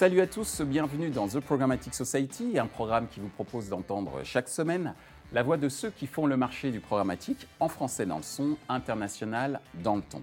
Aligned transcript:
Salut 0.00 0.22
à 0.22 0.26
tous, 0.26 0.62
bienvenue 0.62 1.10
dans 1.10 1.28
The 1.28 1.40
Programmatic 1.40 1.92
Society, 1.92 2.58
un 2.58 2.64
programme 2.64 3.06
qui 3.06 3.20
vous 3.20 3.28
propose 3.28 3.68
d'entendre 3.68 4.22
chaque 4.24 4.48
semaine 4.48 4.94
la 5.30 5.42
voix 5.42 5.58
de 5.58 5.68
ceux 5.68 5.90
qui 5.90 6.06
font 6.06 6.24
le 6.24 6.38
marché 6.38 6.70
du 6.70 6.80
programmatique 6.80 7.46
en 7.60 7.68
français 7.68 8.06
dans 8.06 8.16
le 8.16 8.22
son, 8.22 8.56
international 8.70 9.60
dans 9.74 9.96
le 9.96 10.00
ton. 10.00 10.22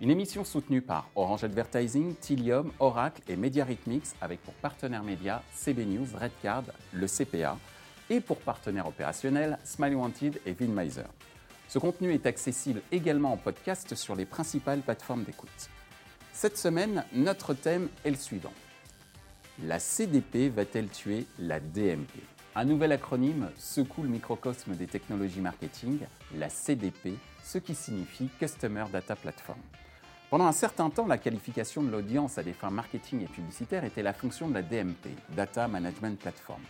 Une 0.00 0.08
émission 0.08 0.42
soutenue 0.42 0.80
par 0.80 1.10
Orange 1.16 1.44
Advertising, 1.44 2.14
Tilium, 2.14 2.72
Oracle 2.78 3.20
et 3.28 3.36
Media 3.36 3.62
Rhythmics 3.62 4.06
avec 4.22 4.42
pour 4.42 4.54
partenaires 4.54 5.02
médias 5.02 5.42
CB 5.52 5.84
News, 5.84 6.08
Redcard, 6.18 6.64
le 6.94 7.06
CPA 7.06 7.58
et 8.08 8.22
pour 8.22 8.38
partenaires 8.38 8.86
opérationnels 8.86 9.58
Smiley 9.64 9.96
Wanted 9.96 10.40
et 10.46 10.54
Vinmeiser. 10.54 11.10
Ce 11.68 11.78
contenu 11.78 12.14
est 12.14 12.24
accessible 12.24 12.80
également 12.90 13.34
en 13.34 13.36
podcast 13.36 13.94
sur 13.96 14.16
les 14.16 14.24
principales 14.24 14.80
plateformes 14.80 15.24
d'écoute. 15.24 15.68
Cette 16.32 16.56
semaine, 16.56 17.04
notre 17.12 17.52
thème 17.52 17.90
est 18.02 18.10
le 18.12 18.16
suivant. 18.16 18.54
La 19.66 19.78
CDP 19.78 20.48
va-t-elle 20.48 20.88
tuer 20.88 21.26
la 21.38 21.60
DMP 21.60 22.08
Un 22.54 22.64
nouvel 22.64 22.92
acronyme 22.92 23.50
secoue 23.58 24.02
le 24.02 24.08
microcosme 24.08 24.74
des 24.74 24.86
technologies 24.86 25.42
marketing, 25.42 25.98
la 26.34 26.48
CDP, 26.48 27.12
ce 27.44 27.58
qui 27.58 27.74
signifie 27.74 28.30
Customer 28.38 28.86
Data 28.90 29.16
Platform. 29.16 29.58
Pendant 30.30 30.46
un 30.46 30.52
certain 30.52 30.88
temps, 30.88 31.06
la 31.06 31.18
qualification 31.18 31.82
de 31.82 31.90
l'audience 31.90 32.38
à 32.38 32.42
des 32.42 32.54
fins 32.54 32.70
marketing 32.70 33.22
et 33.24 33.26
publicitaires 33.26 33.84
était 33.84 34.02
la 34.02 34.14
fonction 34.14 34.48
de 34.48 34.54
la 34.54 34.62
DMP, 34.62 35.10
Data 35.36 35.68
Management 35.68 36.18
Platform. 36.18 36.62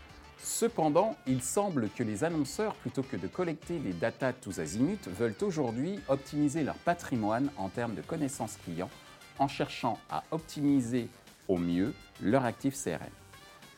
Cependant, 0.43 1.15
il 1.29 1.43
semble 1.43 1.91
que 1.91 2.02
les 2.02 2.25
annonceurs, 2.25 2.75
plutôt 2.75 3.05
que 3.05 3.16
de 3.16 3.29
collecter 3.29 3.79
des 3.79 3.93
data 3.93 4.33
tous 4.33 4.59
azimuts, 4.59 5.09
veulent 5.16 5.37
aujourd'hui 5.43 6.01
optimiser 6.09 6.65
leur 6.65 6.77
patrimoine 6.77 7.51
en 7.57 7.68
termes 7.68 7.95
de 7.95 8.02
connaissances 8.02 8.57
clients 8.65 8.91
en 9.38 9.49
cherchant 9.49 9.99
à 10.11 10.23
optimiser 10.33 11.09
au 11.51 11.59
mieux 11.59 11.93
leur 12.23 12.45
actif 12.45 12.80
CRM. 12.80 13.10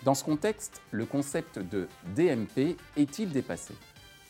Dans 0.04 0.14
ce 0.14 0.24
contexte, 0.24 0.82
le 0.90 1.06
concept 1.06 1.58
de 1.58 1.88
DMP 2.14 2.76
est-il 2.96 3.30
dépassé? 3.30 3.74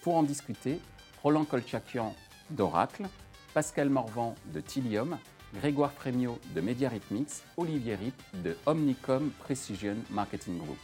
Pour 0.02 0.14
en 0.14 0.22
discuter, 0.22 0.78
Roland 1.22 1.44
Kolchakian 1.44 2.14
d'Oracle, 2.50 3.04
Pascal 3.52 3.90
Morvan 3.90 4.36
de 4.54 4.60
Tilium, 4.60 5.18
Grégoire 5.54 5.92
Frémiot 5.92 6.38
de 6.54 6.60
Media 6.60 6.88
Rhythmics, 6.88 7.42
Olivier 7.56 7.96
Rip 7.96 8.14
de 8.44 8.56
Omnicom 8.64 9.30
Precision 9.40 9.96
Marketing 10.10 10.58
Group. 10.58 10.78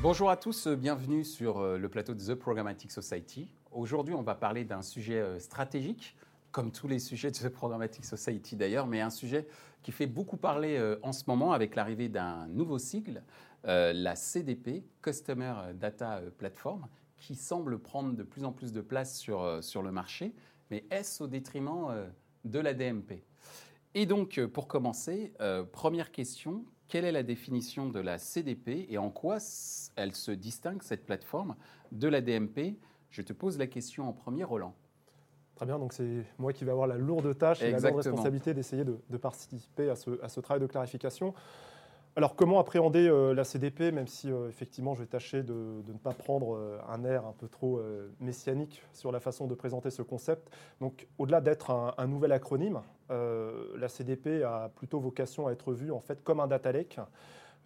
Bonjour 0.00 0.30
à 0.30 0.36
tous, 0.36 0.68
bienvenue 0.68 1.24
sur 1.24 1.58
euh, 1.58 1.78
le 1.78 1.88
plateau 1.88 2.14
de 2.14 2.20
The 2.20 2.34
Programmatic 2.34 2.90
Society. 2.92 3.48
Aujourd'hui, 3.72 4.14
on 4.14 4.22
va 4.22 4.34
parler 4.34 4.64
d'un 4.64 4.82
sujet 4.82 5.20
euh, 5.20 5.38
stratégique, 5.38 6.16
comme 6.52 6.70
tous 6.70 6.86
les 6.86 6.98
sujets 6.98 7.30
de 7.30 7.36
The 7.36 7.48
Programmatic 7.48 8.04
Society 8.04 8.56
d'ailleurs, 8.56 8.86
mais 8.86 9.00
un 9.00 9.10
sujet 9.10 9.48
qui 9.82 9.90
fait 9.90 10.06
beaucoup 10.06 10.36
parler 10.36 10.76
euh, 10.76 10.98
en 11.02 11.12
ce 11.12 11.24
moment 11.26 11.52
avec 11.52 11.74
l'arrivée 11.74 12.08
d'un 12.08 12.46
nouveau 12.46 12.78
sigle, 12.78 13.22
la 13.64 14.16
CDP, 14.16 14.84
Customer 15.02 15.54
Data 15.74 16.20
Platform, 16.36 16.88
qui 17.16 17.36
semble 17.36 17.78
prendre 17.78 18.16
de 18.16 18.24
plus 18.24 18.44
en 18.44 18.50
plus 18.50 18.72
de 18.72 18.80
place 18.80 19.16
sur, 19.16 19.62
sur 19.62 19.82
le 19.82 19.92
marché, 19.92 20.34
mais 20.68 20.84
est-ce 20.90 21.22
au 21.22 21.28
détriment 21.28 21.94
de 22.44 22.58
la 22.58 22.74
DMP 22.74 23.22
Et 23.94 24.04
donc, 24.04 24.44
pour 24.46 24.66
commencer, 24.66 25.32
première 25.70 26.10
question, 26.10 26.64
quelle 26.92 27.06
est 27.06 27.12
la 27.12 27.22
définition 27.22 27.88
de 27.88 28.00
la 28.00 28.18
CDP 28.18 28.86
et 28.90 28.98
en 28.98 29.10
quoi 29.10 29.38
elle 29.96 30.14
se 30.14 30.30
distingue, 30.30 30.82
cette 30.82 31.06
plateforme, 31.06 31.56
de 31.90 32.06
la 32.06 32.20
DMP 32.20 32.76
Je 33.10 33.22
te 33.22 33.32
pose 33.32 33.56
la 33.56 33.66
question 33.66 34.06
en 34.06 34.12
premier, 34.12 34.44
Roland. 34.44 34.74
Très 35.62 35.66
bien, 35.68 35.78
donc 35.78 35.92
c'est 35.92 36.24
moi 36.40 36.52
qui 36.52 36.64
vais 36.64 36.72
avoir 36.72 36.88
la 36.88 36.96
lourde 36.96 37.38
tâche 37.38 37.62
et 37.62 37.70
la 37.70 37.78
lourde 37.78 37.94
responsabilité 37.94 38.52
d'essayer 38.52 38.84
de, 38.84 39.16
participer 39.16 39.90
à 39.90 39.94
ce, 39.94 40.20
à 40.20 40.28
ce, 40.28 40.40
travail 40.40 40.60
de 40.60 40.66
clarification. 40.66 41.34
Alors, 42.16 42.34
comment 42.34 42.58
appréhender 42.58 43.06
euh, 43.06 43.32
la 43.32 43.44
CDP, 43.44 43.92
même 43.92 44.08
si 44.08 44.28
euh, 44.28 44.48
effectivement 44.48 44.96
je 44.96 45.02
vais 45.02 45.06
tâcher 45.06 45.44
de, 45.44 45.84
ne 45.86 45.98
pas 46.02 46.14
prendre 46.14 46.56
euh, 46.56 46.78
un 46.88 47.04
air 47.04 47.24
un 47.26 47.32
peu 47.38 47.46
trop 47.46 47.80
messianique 48.18 48.82
sur 48.92 49.12
la 49.12 49.20
façon 49.20 49.46
de 49.46 49.54
présenter 49.54 49.90
ce 49.90 50.02
concept? 50.02 50.50
Donc, 50.80 51.06
au-delà 51.16 51.40
d'être 51.40 51.70
un, 51.70 52.06
nouvel 52.08 52.32
acronyme, 52.32 52.80
la 53.08 53.88
CDP 53.88 54.42
a 54.42 54.68
plutôt 54.74 54.98
vocation 54.98 55.46
à 55.46 55.52
être 55.52 55.74
vue 55.74 55.92
en 55.92 56.00
fait 56.00 56.24
comme 56.24 56.40
un 56.40 56.48
data 56.48 56.72
lake 56.72 56.98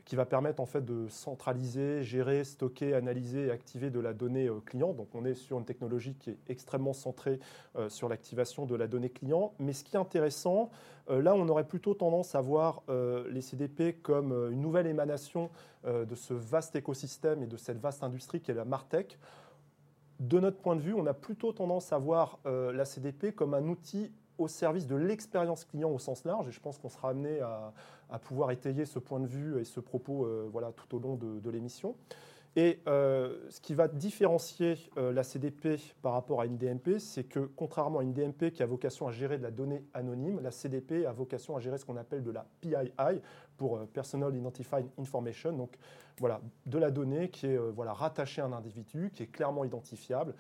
qui 0.07 0.15
va 0.15 0.25
permettre 0.25 0.61
en 0.61 0.67
fait 0.67 0.85
de 0.85 1.09
centraliser, 1.09 2.05
gérer, 2.05 2.45
stocker, 2.45 2.95
analyser 2.95 3.47
et 3.47 3.51
activer 3.51 3.91
de 3.91 3.99
la 3.99 4.15
donnée 4.15 4.47
euh, 4.47 4.61
client. 4.65 4.93
Donc 4.93 5.09
on 5.15 5.25
est 5.25 5.35
sur 5.35 5.59
une 5.59 5.65
technologie 5.65 6.15
qui 6.15 6.31
est 6.31 6.39
extrêmement 6.49 6.93
centrée 6.93 7.41
euh, 7.75 7.89
sur 7.89 8.09
l'activation 8.09 8.67
de 8.67 8.77
la 8.77 8.87
donnée 8.87 9.11
client. 9.11 9.53
Mais 9.59 9.73
ce 9.73 9.83
qui 9.83 9.97
est 9.97 9.99
intéressant, 9.99 10.71
euh, 11.11 11.21
là 11.21 11.35
on 11.35 11.49
aurait 11.49 11.67
plutôt 11.67 11.93
tendance 11.93 12.37
à 12.37 12.41
voir 12.41 12.85
les 12.89 13.41
CDP 13.41 14.01
comme 14.01 14.33
une 14.53 14.61
nouvelle 14.61 14.87
émanation 14.87 15.51
de 15.85 16.15
ce 16.15 16.35
vaste 16.35 16.77
écosystème 16.77 17.43
et 17.43 17.47
de 17.47 17.57
cette 17.57 17.79
vaste 17.79 18.05
industrie 18.05 18.41
qui 18.41 18.53
est 18.53 18.55
la 18.55 18.65
Martech. 18.65 19.19
De 20.21 20.39
notre 20.39 20.59
point 20.59 20.77
de 20.77 20.81
vue, 20.81 20.95
on 20.95 21.07
a 21.07 21.15
plutôt 21.15 21.53
tendance 21.53 21.93
à 21.93 21.99
voir 21.99 22.39
la 22.45 22.85
CDP 22.85 23.33
comme 23.35 23.55
un 23.55 23.67
outil 23.67 24.13
au 24.39 24.49
service 24.49 24.87
de 24.87 24.97
l'expérience 24.97 25.65
client 25.65 25.91
au 25.91 25.99
sens 25.99 26.25
large. 26.25 26.49
Et 26.49 26.53
je 26.53 26.61
pense 26.61 26.79
qu'on 26.79 26.89
sera 26.89 27.11
amené 27.11 27.41
à, 27.41 28.19
pouvoir 28.19 28.51
étayer 28.51 28.85
ce 28.85 28.99
point 28.99 29.21
de 29.21 29.27
vue 29.27 29.61
et 29.61 29.65
ce 29.65 29.81
propos 29.81 30.25
euh, 30.25 30.49
voilà, 30.51 30.73
tout 30.73 30.97
au 30.97 30.99
long 30.99 31.17
de, 31.17 31.51
l'émission. 31.51 31.97
Et 32.59 32.81
euh, 32.87 33.37
ce 33.51 33.61
qui 33.61 33.75
va 33.75 33.87
différencier 33.87 34.79
euh, 34.97 35.13
la 35.13 35.23
CDP 35.23 35.79
par 36.01 36.13
rapport 36.13 36.41
à 36.41 36.47
une 36.47 36.57
DMP, 36.57 36.99
c'est 36.99 37.25
que 37.25 37.51
contrairement 37.55 37.99
à 37.99 38.03
une 38.03 38.15
DMP 38.15 38.51
qui 38.51 38.63
a 38.63 38.67
vocation 38.67 39.07
à 39.07 39.11
gérer 39.11 39.37
de 39.37 39.43
la 39.43 39.51
donnée 39.51 39.85
anonyme, 39.93 40.41
la 40.41 40.51
CDP 40.51 41.05
a 41.05 41.13
vocation 41.13 41.55
à 41.55 41.61
gérer 41.61 41.77
ce 41.77 41.85
qu'on 41.85 41.99
appelle 41.99 42.23
de 42.23 42.31
la 42.31 42.47
PII 42.63 43.21
pour 43.59 43.79
Personal 43.89 44.35
Identified 44.35 44.87
Information. 44.99 45.53
Donc 45.53 45.77
voilà, 46.19 46.41
de 46.65 46.79
la 46.79 46.91
donnée 46.91 47.29
qui 47.29 47.47
est 47.47 47.59
voilà, 47.59 47.93
rattachée 47.93 48.41
à 48.41 48.47
un 48.47 48.53
individu, 48.55 49.11
qui 49.13 49.23
est 49.23 49.27
clairement 49.27 49.65
identifiable, 49.65 50.35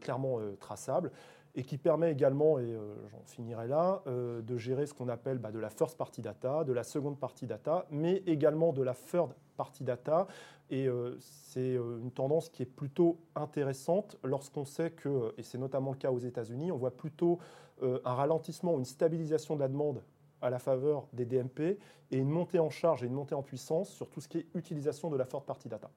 clairement 0.00 0.38
traçable 0.60 1.10
et 1.56 1.64
qui 1.64 1.78
permet 1.78 2.12
également, 2.12 2.58
et 2.58 2.64
euh, 2.64 2.94
j'en 3.10 3.22
finirai 3.24 3.66
là, 3.66 4.02
euh, 4.06 4.42
de 4.42 4.58
gérer 4.58 4.86
ce 4.86 4.92
qu'on 4.92 5.08
appelle 5.08 5.38
bah, 5.38 5.50
de 5.50 5.58
la 5.58 5.70
first 5.70 5.96
party 5.96 6.20
data, 6.20 6.64
de 6.64 6.72
la 6.74 6.84
seconde 6.84 7.18
party 7.18 7.46
data, 7.46 7.86
mais 7.90 8.22
également 8.26 8.74
de 8.74 8.82
la 8.82 8.94
third 8.94 9.32
party 9.56 9.82
data. 9.82 10.26
Et 10.68 10.86
euh, 10.86 11.16
c'est 11.18 11.74
une 11.74 12.10
tendance 12.10 12.50
qui 12.50 12.62
est 12.62 12.66
plutôt 12.66 13.18
intéressante 13.34 14.18
lorsqu'on 14.22 14.66
sait 14.66 14.90
que, 14.90 15.32
et 15.38 15.42
c'est 15.42 15.56
notamment 15.56 15.92
le 15.92 15.96
cas 15.96 16.10
aux 16.10 16.18
États-Unis, 16.18 16.70
on 16.70 16.76
voit 16.76 16.94
plutôt 16.94 17.38
un 17.82 18.14
ralentissement, 18.14 18.78
une 18.78 18.86
stabilisation 18.86 19.54
de 19.54 19.60
la 19.60 19.68
demande 19.68 20.02
à 20.40 20.48
la 20.48 20.58
faveur 20.58 21.06
des 21.12 21.26
DMP 21.26 21.78
et 22.10 22.16
une 22.16 22.30
montée 22.30 22.58
en 22.58 22.70
charge 22.70 23.04
et 23.04 23.06
une 23.06 23.12
montée 23.12 23.34
en 23.34 23.42
puissance 23.42 23.90
sur 23.90 24.08
tout 24.08 24.22
ce 24.22 24.28
qui 24.28 24.38
est 24.38 24.46
utilisation 24.54 25.10
de 25.10 25.16
la 25.16 25.26
third 25.26 25.44
party 25.44 25.68
data. 25.68 25.90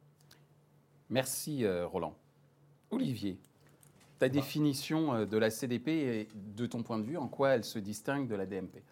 Merci 1.10 1.66
Roland. 1.66 2.16
Olivier, 2.92 3.40
ta 4.20 4.30
définition 4.30 5.14
euh, 5.14 5.26
de 5.26 5.38
la 5.38 5.50
CDP 5.50 5.88
et 5.88 6.28
de 6.36 6.66
ton 6.66 6.84
point 6.84 7.00
de 7.00 7.04
vue, 7.04 7.18
en 7.18 7.28
quoi 7.28 7.52
elle 7.52 7.64
se 7.64 7.80
distingue 7.80 8.28
de 8.28 8.36
la 8.36 8.46
DMP 8.46 8.84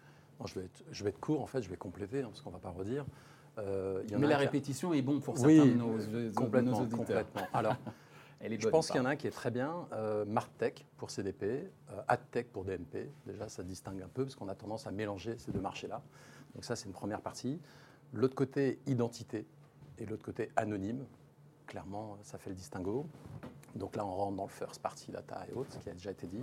je, 0.46 0.54
vais 0.58 0.66
être, 0.66 0.84
je 0.90 1.04
vais 1.04 1.10
être 1.10 1.20
court, 1.20 1.42
en 1.42 1.46
fait, 1.46 1.62
je 1.62 1.68
vais 1.68 1.76
compléter, 1.76 2.20
hein, 2.20 2.28
parce 2.28 2.40
qu'on 2.40 2.50
ne 2.50 2.54
va 2.54 2.60
pas 2.60 2.70
redire. 2.70 3.04
Euh, 3.58 4.02
Mais 4.16 4.26
la 4.26 4.36
répétition 4.36 4.94
est 4.94 5.02
bon 5.02 5.20
pour 5.20 5.36
certains 5.36 5.66
de 5.66 5.72
nos, 5.72 6.32
complètement, 6.32 6.78
auditeurs. 6.78 6.98
Complètement. 6.98 7.42
Alors, 7.52 7.76
je 8.40 8.68
pense 8.68 8.88
qu'il 8.88 8.96
y 8.96 9.00
en 9.00 9.04
a 9.04 9.10
un 9.10 9.16
qui 9.16 9.26
est 9.26 9.32
très 9.32 9.50
bien, 9.50 9.88
euh, 9.92 10.24
Martech 10.24 10.86
pour 10.96 11.10
CDP, 11.10 11.42
euh, 11.42 12.02
AdTech 12.06 12.52
pour 12.52 12.64
DMP. 12.64 13.10
Déjà, 13.26 13.48
ça 13.48 13.62
distingue 13.64 14.02
un 14.02 14.08
peu, 14.08 14.24
parce 14.24 14.36
qu'on 14.36 14.48
a 14.48 14.54
tendance 14.54 14.86
à 14.86 14.92
mélanger 14.92 15.36
ces 15.38 15.50
deux 15.50 15.60
marchés-là. 15.60 16.02
Donc 16.54 16.64
ça, 16.64 16.76
c'est 16.76 16.86
une 16.86 16.92
première 16.92 17.20
partie. 17.20 17.60
L'autre 18.12 18.36
côté, 18.36 18.78
identité, 18.86 19.44
et 19.98 20.06
l'autre 20.06 20.24
côté, 20.24 20.50
anonyme. 20.56 21.04
Clairement, 21.66 22.16
ça 22.22 22.38
fait 22.38 22.50
le 22.50 22.56
distinguo. 22.56 23.06
Donc 23.74 23.96
là, 23.96 24.04
on 24.04 24.14
rentre 24.14 24.36
dans 24.36 24.44
le 24.44 24.50
first 24.50 24.80
party 24.80 25.10
data 25.10 25.44
et 25.48 25.54
autres, 25.54 25.72
ce 25.72 25.78
qui 25.78 25.90
a 25.90 25.92
déjà 25.92 26.10
été 26.10 26.26
dit. 26.26 26.40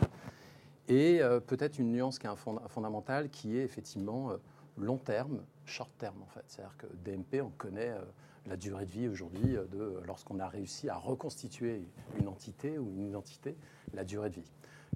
Et 0.88 1.22
euh, 1.22 1.39
peut-être 1.39 1.80
une 1.80 1.92
nuance 1.92 2.19
qui 2.19 2.27
est 2.27 2.36
fondamentale, 2.68 3.30
qui 3.30 3.57
est 3.57 3.63
effectivement 3.63 4.31
euh, 4.31 4.38
long 4.77 4.98
terme, 4.98 5.42
short 5.66 5.92
terme 5.98 6.22
en 6.22 6.27
fait. 6.27 6.44
C'est-à-dire 6.48 6.77
que 6.77 6.88
DMP, 7.04 7.42
on 7.42 7.50
connaît 7.57 7.89
euh, 7.89 8.01
la 8.45 8.56
durée 8.56 8.86
de 8.86 8.92
vie 8.92 9.07
aujourd'hui 9.07 9.56
de 9.72 10.00
lorsqu'on 10.06 10.39
a 10.39 10.48
réussi 10.48 10.88
à 10.89 10.95
reconstituer 10.95 11.88
une 12.19 12.27
entité 12.27 12.77
ou 12.77 12.88
une 12.89 13.07
identité, 13.07 13.57
la 13.94 14.04
durée 14.04 14.30
de 14.30 14.36
vie. 14.36 14.51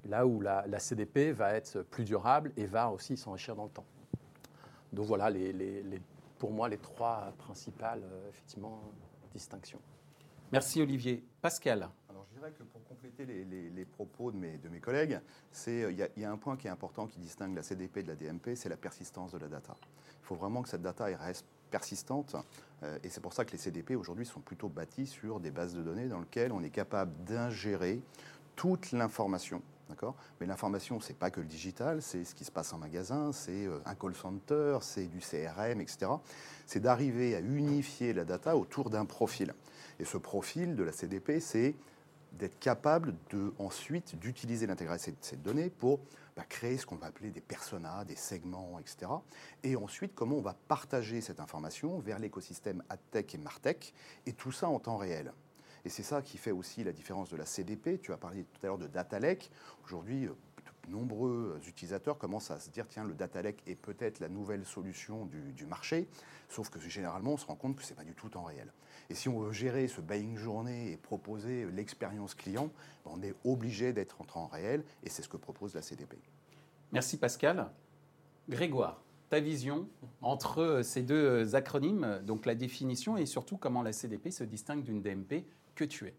Là 0.08 0.26
où 0.26 0.40
la, 0.40 0.78
CDP 0.78 1.32
va 1.32 1.54
être 1.54 1.82
plus 1.82 2.04
durable 2.04 2.52
et 2.56 2.66
va 2.66 2.90
aussi 2.90 3.16
s'enrichir 3.16 3.56
dans 3.56 3.64
le 3.64 3.70
temps. 3.70 3.84
Donc 4.92 5.06
voilà, 5.06 5.30
pour 6.38 6.52
moi, 6.52 6.68
les 6.68 6.78
trois 6.78 7.34
principales 7.38 8.02
effectivement 8.28 8.80
distinctions. 9.32 9.80
Merci 10.52 10.80
Olivier. 10.80 11.24
Pascal 11.42 11.90
dirais 12.40 12.52
que 12.58 12.62
pour 12.62 12.82
compléter 12.84 13.26
les, 13.26 13.84
propos 13.84 14.32
de 14.32 14.36
mes, 14.38 14.80
collègues, 14.80 15.20
il 15.66 16.08
y, 16.16 16.24
a 16.24 16.30
un 16.30 16.36
point 16.38 16.56
qui 16.56 16.68
est 16.68 16.70
important 16.70 17.06
qui 17.06 17.18
distingue 17.18 17.54
la 17.54 17.62
CDP 17.62 18.02
de 18.02 18.08
la 18.08 18.14
DMP, 18.14 18.54
c'est 18.54 18.70
la 18.70 18.78
persistance 18.78 19.32
de 19.32 19.38
la 19.38 19.48
data. 19.48 19.76
Il 20.22 20.26
faut 20.26 20.36
vraiment 20.36 20.62
que 20.62 20.68
cette 20.68 20.80
data 20.80 21.04
reste 21.04 21.44
persistante, 21.70 22.36
euh, 22.82 22.98
et 23.04 23.10
c'est 23.10 23.20
pour 23.20 23.34
ça 23.34 23.44
que 23.44 23.52
les 23.52 23.58
CDP 23.58 23.94
aujourd'hui 23.94 24.24
sont 24.24 24.40
plutôt 24.40 24.68
bâtis 24.68 25.06
sur 25.06 25.38
des 25.38 25.50
bases 25.50 25.74
de 25.74 25.82
données 25.82 26.08
dans 26.08 26.18
lesquelles 26.18 26.52
on 26.52 26.62
est 26.62 26.70
capable 26.70 27.12
d'ingérer 27.24 28.00
toute 28.56 28.92
l'information. 28.92 29.62
Mais 30.40 30.46
l'information, 30.46 31.00
ce 31.00 31.08
n'est 31.08 31.18
pas 31.18 31.30
que 31.30 31.40
le 31.40 31.46
digital, 31.46 32.00
c'est 32.00 32.24
ce 32.24 32.34
qui 32.34 32.44
se 32.44 32.52
passe 32.52 32.72
en 32.72 32.78
magasin, 32.78 33.32
c'est 33.32 33.66
euh, 33.66 33.80
un 33.84 33.94
call 33.94 34.14
center, 34.14 34.78
c'est 34.82 35.06
du 35.06 35.18
CRM, 35.18 35.80
etc. 35.80 36.12
C'est 36.64 36.80
d'arriver 36.80 37.34
à 37.34 37.40
unifier 37.40 38.12
la 38.12 38.24
data 38.24 38.56
autour 38.56 38.88
d'un 38.88 39.04
profil. 39.04 39.52
Et 39.98 40.04
ce 40.04 40.16
profil 40.16 40.76
de 40.76 40.84
la 40.84 40.92
CDP, 40.92 41.40
c'est 41.40 41.74
d'être 42.32 42.58
capable 42.58 43.14
de, 43.30 43.52
ensuite 43.58 44.18
d'utiliser 44.18 44.66
l'intégralité 44.66 45.12
de 45.12 45.16
ces 45.20 45.36
données 45.36 45.70
pour 45.70 46.00
bah, 46.36 46.44
créer 46.48 46.78
ce 46.78 46.86
qu'on 46.86 46.96
va 46.96 47.06
appeler 47.06 47.30
des 47.30 47.40
personas, 47.40 48.04
des 48.04 48.16
segments, 48.16 48.78
etc. 48.78 49.10
Et 49.62 49.76
ensuite, 49.76 50.14
comment 50.14 50.36
on 50.36 50.42
va 50.42 50.56
partager 50.68 51.20
cette 51.20 51.40
information 51.40 51.98
vers 51.98 52.18
l'écosystème 52.18 52.82
AdTech 52.88 53.34
et 53.34 53.38
MarTech, 53.38 53.94
et 54.26 54.32
tout 54.32 54.52
ça 54.52 54.68
en 54.68 54.78
temps 54.78 54.96
réel. 54.96 55.32
Et 55.84 55.88
c'est 55.88 56.02
ça 56.02 56.22
qui 56.22 56.38
fait 56.38 56.50
aussi 56.50 56.84
la 56.84 56.92
différence 56.92 57.30
de 57.30 57.36
la 57.36 57.46
CDP. 57.46 58.00
Tu 58.00 58.12
as 58.12 58.16
parlé 58.16 58.44
tout 58.44 58.60
à 58.62 58.66
l'heure 58.66 58.78
de 58.78 58.86
data. 58.86 59.18
Aujourd'hui, 59.84 60.26
euh, 60.26 60.34
nombreux 60.88 61.60
utilisateurs 61.66 62.18
commencent 62.18 62.50
à 62.50 62.58
se 62.58 62.70
dire 62.70 62.86
tiens, 62.88 63.04
le 63.04 63.14
data 63.14 63.42
lake 63.42 63.62
est 63.66 63.76
peut-être 63.76 64.20
la 64.20 64.28
nouvelle 64.28 64.64
solution 64.64 65.26
du, 65.26 65.66
marché. 65.66 66.08
Sauf 66.48 66.68
que 66.70 66.80
généralement, 66.80 67.34
on 67.34 67.36
se 67.36 67.46
rend 67.46 67.56
compte 67.56 67.76
que 67.76 67.82
ce 67.82 67.90
n'est 67.90 67.96
pas 67.96 68.04
du 68.04 68.14
tout 68.14 68.28
temps 68.28 68.44
réel. 68.44 68.72
Et 69.08 69.14
si 69.14 69.28
on 69.28 69.40
veut 69.40 69.52
gérer 69.52 69.88
ce 69.88 70.00
buying 70.00 70.36
journée 70.36 70.92
et 70.92 70.96
proposer 70.96 71.66
l'expérience 71.70 72.34
client, 72.34 72.70
ben, 73.04 73.12
on 73.14 73.22
est 73.22 73.34
obligé 73.44 73.92
d'être 73.92 74.20
en 74.20 74.24
temps 74.24 74.46
réel. 74.46 74.84
Et 75.02 75.10
c'est 75.10 75.22
ce 75.22 75.28
que 75.28 75.36
propose 75.36 75.74
la 75.74 75.82
CDP. 75.82 76.16
Merci 76.92 77.18
Pascal. 77.18 77.70
Grégoire, 78.48 79.02
ta 79.28 79.40
vision 79.40 79.88
entre 80.22 80.80
ces 80.82 81.02
deux 81.02 81.54
acronymes, 81.54 82.20
donc 82.24 82.46
la 82.46 82.54
définition 82.54 83.16
et 83.16 83.26
surtout 83.26 83.56
comment 83.56 83.82
la 83.82 83.92
CDP 83.92 84.30
se 84.30 84.44
distingue 84.44 84.82
d'une 84.82 85.00
DMP 85.00 85.44
que 85.74 85.84
tu 85.84 86.06
es? 86.06 86.14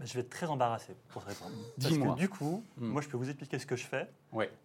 Je 0.00 0.14
vais 0.14 0.20
être 0.20 0.30
très 0.30 0.46
embarrassé 0.46 0.94
pour 1.08 1.22
te 1.22 1.28
répondre. 1.28 1.54
Parce 1.80 1.96
que 1.96 2.14
du 2.16 2.28
coup, 2.28 2.64
hmm. 2.76 2.86
moi, 2.86 3.02
je 3.02 3.08
peux 3.08 3.16
vous 3.16 3.28
expliquer 3.28 3.58
ce 3.58 3.66
que 3.66 3.76
je 3.76 3.84
fais, 3.84 4.08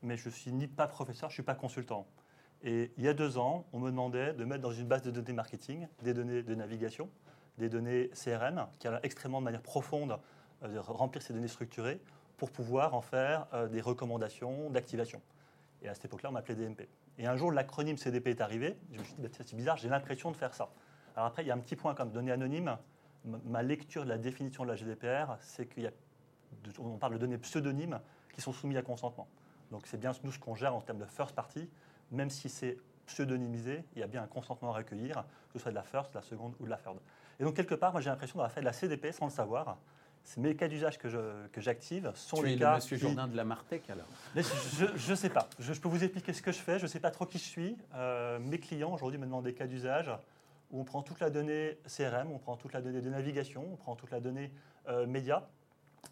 mais 0.01 0.18
je 0.18 0.30
suis 0.30 0.51
ni 0.51 0.68
pas 0.68 0.88
professeur, 0.88 1.30
je 1.30 1.35
suis 1.35 1.44
pas 1.44 1.56
consultant. 1.56 2.07
Et 2.63 2.91
il 2.97 3.03
y 3.03 3.07
a 3.09 3.13
deux 3.13 3.38
ans, 3.38 3.65
on 3.74 3.80
me 3.80 3.89
demandait 3.89 4.33
de 4.33 4.45
mettre 4.45 4.62
dans 4.62 4.71
une 4.71 4.88
base 4.88 5.03
de 5.03 5.12
données 5.12 5.33
marketing 5.33 5.88
des 6.01 6.13
données 6.13 6.44
de 6.44 6.56
navigation, 6.56 7.09
des 7.57 7.68
données 7.68 8.09
CRM, 8.13 8.68
qui 8.80 8.88
allaient 8.88 9.00
extrêmement 9.03 9.39
de 9.39 9.45
manière 9.45 9.62
profonde 9.62 10.18
euh, 10.63 10.81
remplir 10.81 11.21
ces 11.21 11.33
données 11.33 11.50
structurées 11.50 12.00
pour 12.38 12.51
pouvoir 12.51 12.94
en 12.94 13.01
faire 13.01 13.47
euh, 13.53 13.68
des 13.68 13.81
recommandations 13.81 14.69
d'activation. 14.69 15.21
Et 15.81 15.89
à 15.89 15.94
cette 15.94 16.06
époque-là, 16.06 16.29
on 16.29 16.33
m'appelait 16.33 16.56
DMP. 16.56 16.88
Et 17.18 17.27
un 17.27 17.36
jour, 17.36 17.51
l'acronyme 17.51 17.97
CDP 17.97 18.27
est 18.27 18.41
arrivé. 18.41 18.77
Je 18.91 19.00
me 19.00 19.03
suis 19.03 19.13
dit, 19.15 19.21
bah, 19.21 19.27
c'est 19.31 19.56
bizarre, 19.56 19.77
j'ai 19.77 19.89
l'impression 19.89 20.31
de 20.31 20.38
faire 20.38 20.53
ça. 20.53 20.69
Alors 21.15 21.27
après, 21.27 21.44
il 21.44 21.47
y 21.47 21.51
a 21.51 21.53
un 21.53 21.59
petit 21.59 21.75
point 21.75 21.94
comme 21.94 22.12
données 22.12 22.31
anonymes 22.31 22.77
ma 23.25 23.64
lecture 23.64 24.04
de 24.04 24.10
la 24.10 24.18
définition 24.18 24.64
de 24.64 24.70
la 24.70 24.75
GDPR, 24.75 25.38
c'est 25.40 25.68
qu'il 25.68 25.84
y 25.84 25.88
a, 25.88 25.92
on 26.80 26.98
parle 26.98 27.14
de 27.14 27.18
données 27.18 27.38
pseudonymes 27.38 28.00
qui 28.34 28.42
sont 28.42 28.54
soumises 28.54 28.78
à 28.78 28.81
consentement. 28.81 29.28
Donc 29.72 29.88
c'est 29.88 30.00
bien 30.00 30.12
nous 30.24 30.31
ce 30.31 30.40
qu'on 30.40 30.56
gère 30.56 30.75
en 30.75 30.81
termes 30.81 31.00
de 31.00 31.06
first 31.06 31.34
party, 31.34 31.70
même 32.12 32.30
si 32.30 32.50
c'est 32.50 32.78
pseudonymisé, 33.06 33.84
il 33.96 34.00
y 34.00 34.04
a 34.04 34.08
bien 34.08 34.24
un 34.24 34.28
consentement 34.28 34.74
à 34.74 34.78
recueillir, 34.78 35.24
que 35.52 35.54
ce 35.54 35.60
soit 35.60 35.72
de 35.72 35.75
la 35.75 35.84
first, 35.84 36.12
de 36.12 36.18
la 36.18 36.22
seconde 36.22 36.54
ou 36.60 36.66
de 36.66 36.70
la 36.70 36.78
third. 36.78 36.98
Et 37.40 37.44
donc 37.44 37.56
quelque 37.56 37.75
part, 37.75 37.92
moi 37.92 38.02
j'ai 38.02 38.10
l'impression 38.10 38.38
d'avoir 38.38 38.52
fait 38.52 38.62
de 38.62 38.66
la 38.66 38.74
CDP 38.74 39.12
sans 39.12 39.25
le 39.25 39.31
savoir. 39.31 39.78
Mes 40.38 40.56
cas 40.56 40.70
d'usage 40.70 40.98
que, 40.98 41.10
j'active 41.58 42.12
sont 42.16 42.38
tu 42.38 42.46
les 42.46 42.54
es 42.54 42.58
cas. 42.58 42.70
Le 42.70 42.75
monsieur 42.75 42.98
Jourdain 42.98 43.28
de 43.28 43.36
la 43.36 43.44
Martech 43.44 43.90
alors 43.90 44.08
Je 44.36 45.12
ne 45.12 45.16
sais 45.16 45.30
pas. 45.30 45.50
Je, 45.60 45.74
peux 45.74 45.90
vous 45.90 46.02
expliquer 46.02 46.31
ce 46.31 46.42
que 46.42 46.54
je 46.54 46.60
fais. 46.60 46.78
Je 46.78 46.84
ne 46.84 46.88
sais 46.88 47.02
pas 47.02 47.12
trop 47.12 47.25
qui 47.25 47.40
je 47.40 47.44
suis. 47.44 47.78
Euh, 47.94 48.40
mes 48.40 48.58
clients 48.58 48.94
aujourd'hui 48.94 49.20
me 49.20 49.25
demandent 49.25 49.44
des 49.44 49.54
cas 49.54 49.68
d'usage 49.68 50.10
où 50.74 50.81
on 50.81 50.84
prend 50.84 51.04
toute 51.04 51.20
la 51.20 51.30
donnée 51.30 51.78
CRM, 51.88 52.31
on 52.31 52.40
prend 52.40 52.58
toute 52.58 52.74
la 52.74 52.81
donnée 52.81 53.00
de 53.00 53.10
navigation, 53.10 53.66
on 53.72 53.75
prend 53.78 53.96
toute 53.96 54.12
la 54.12 54.20
donnée 54.20 54.52
euh, 54.90 55.06
média, 55.06 55.48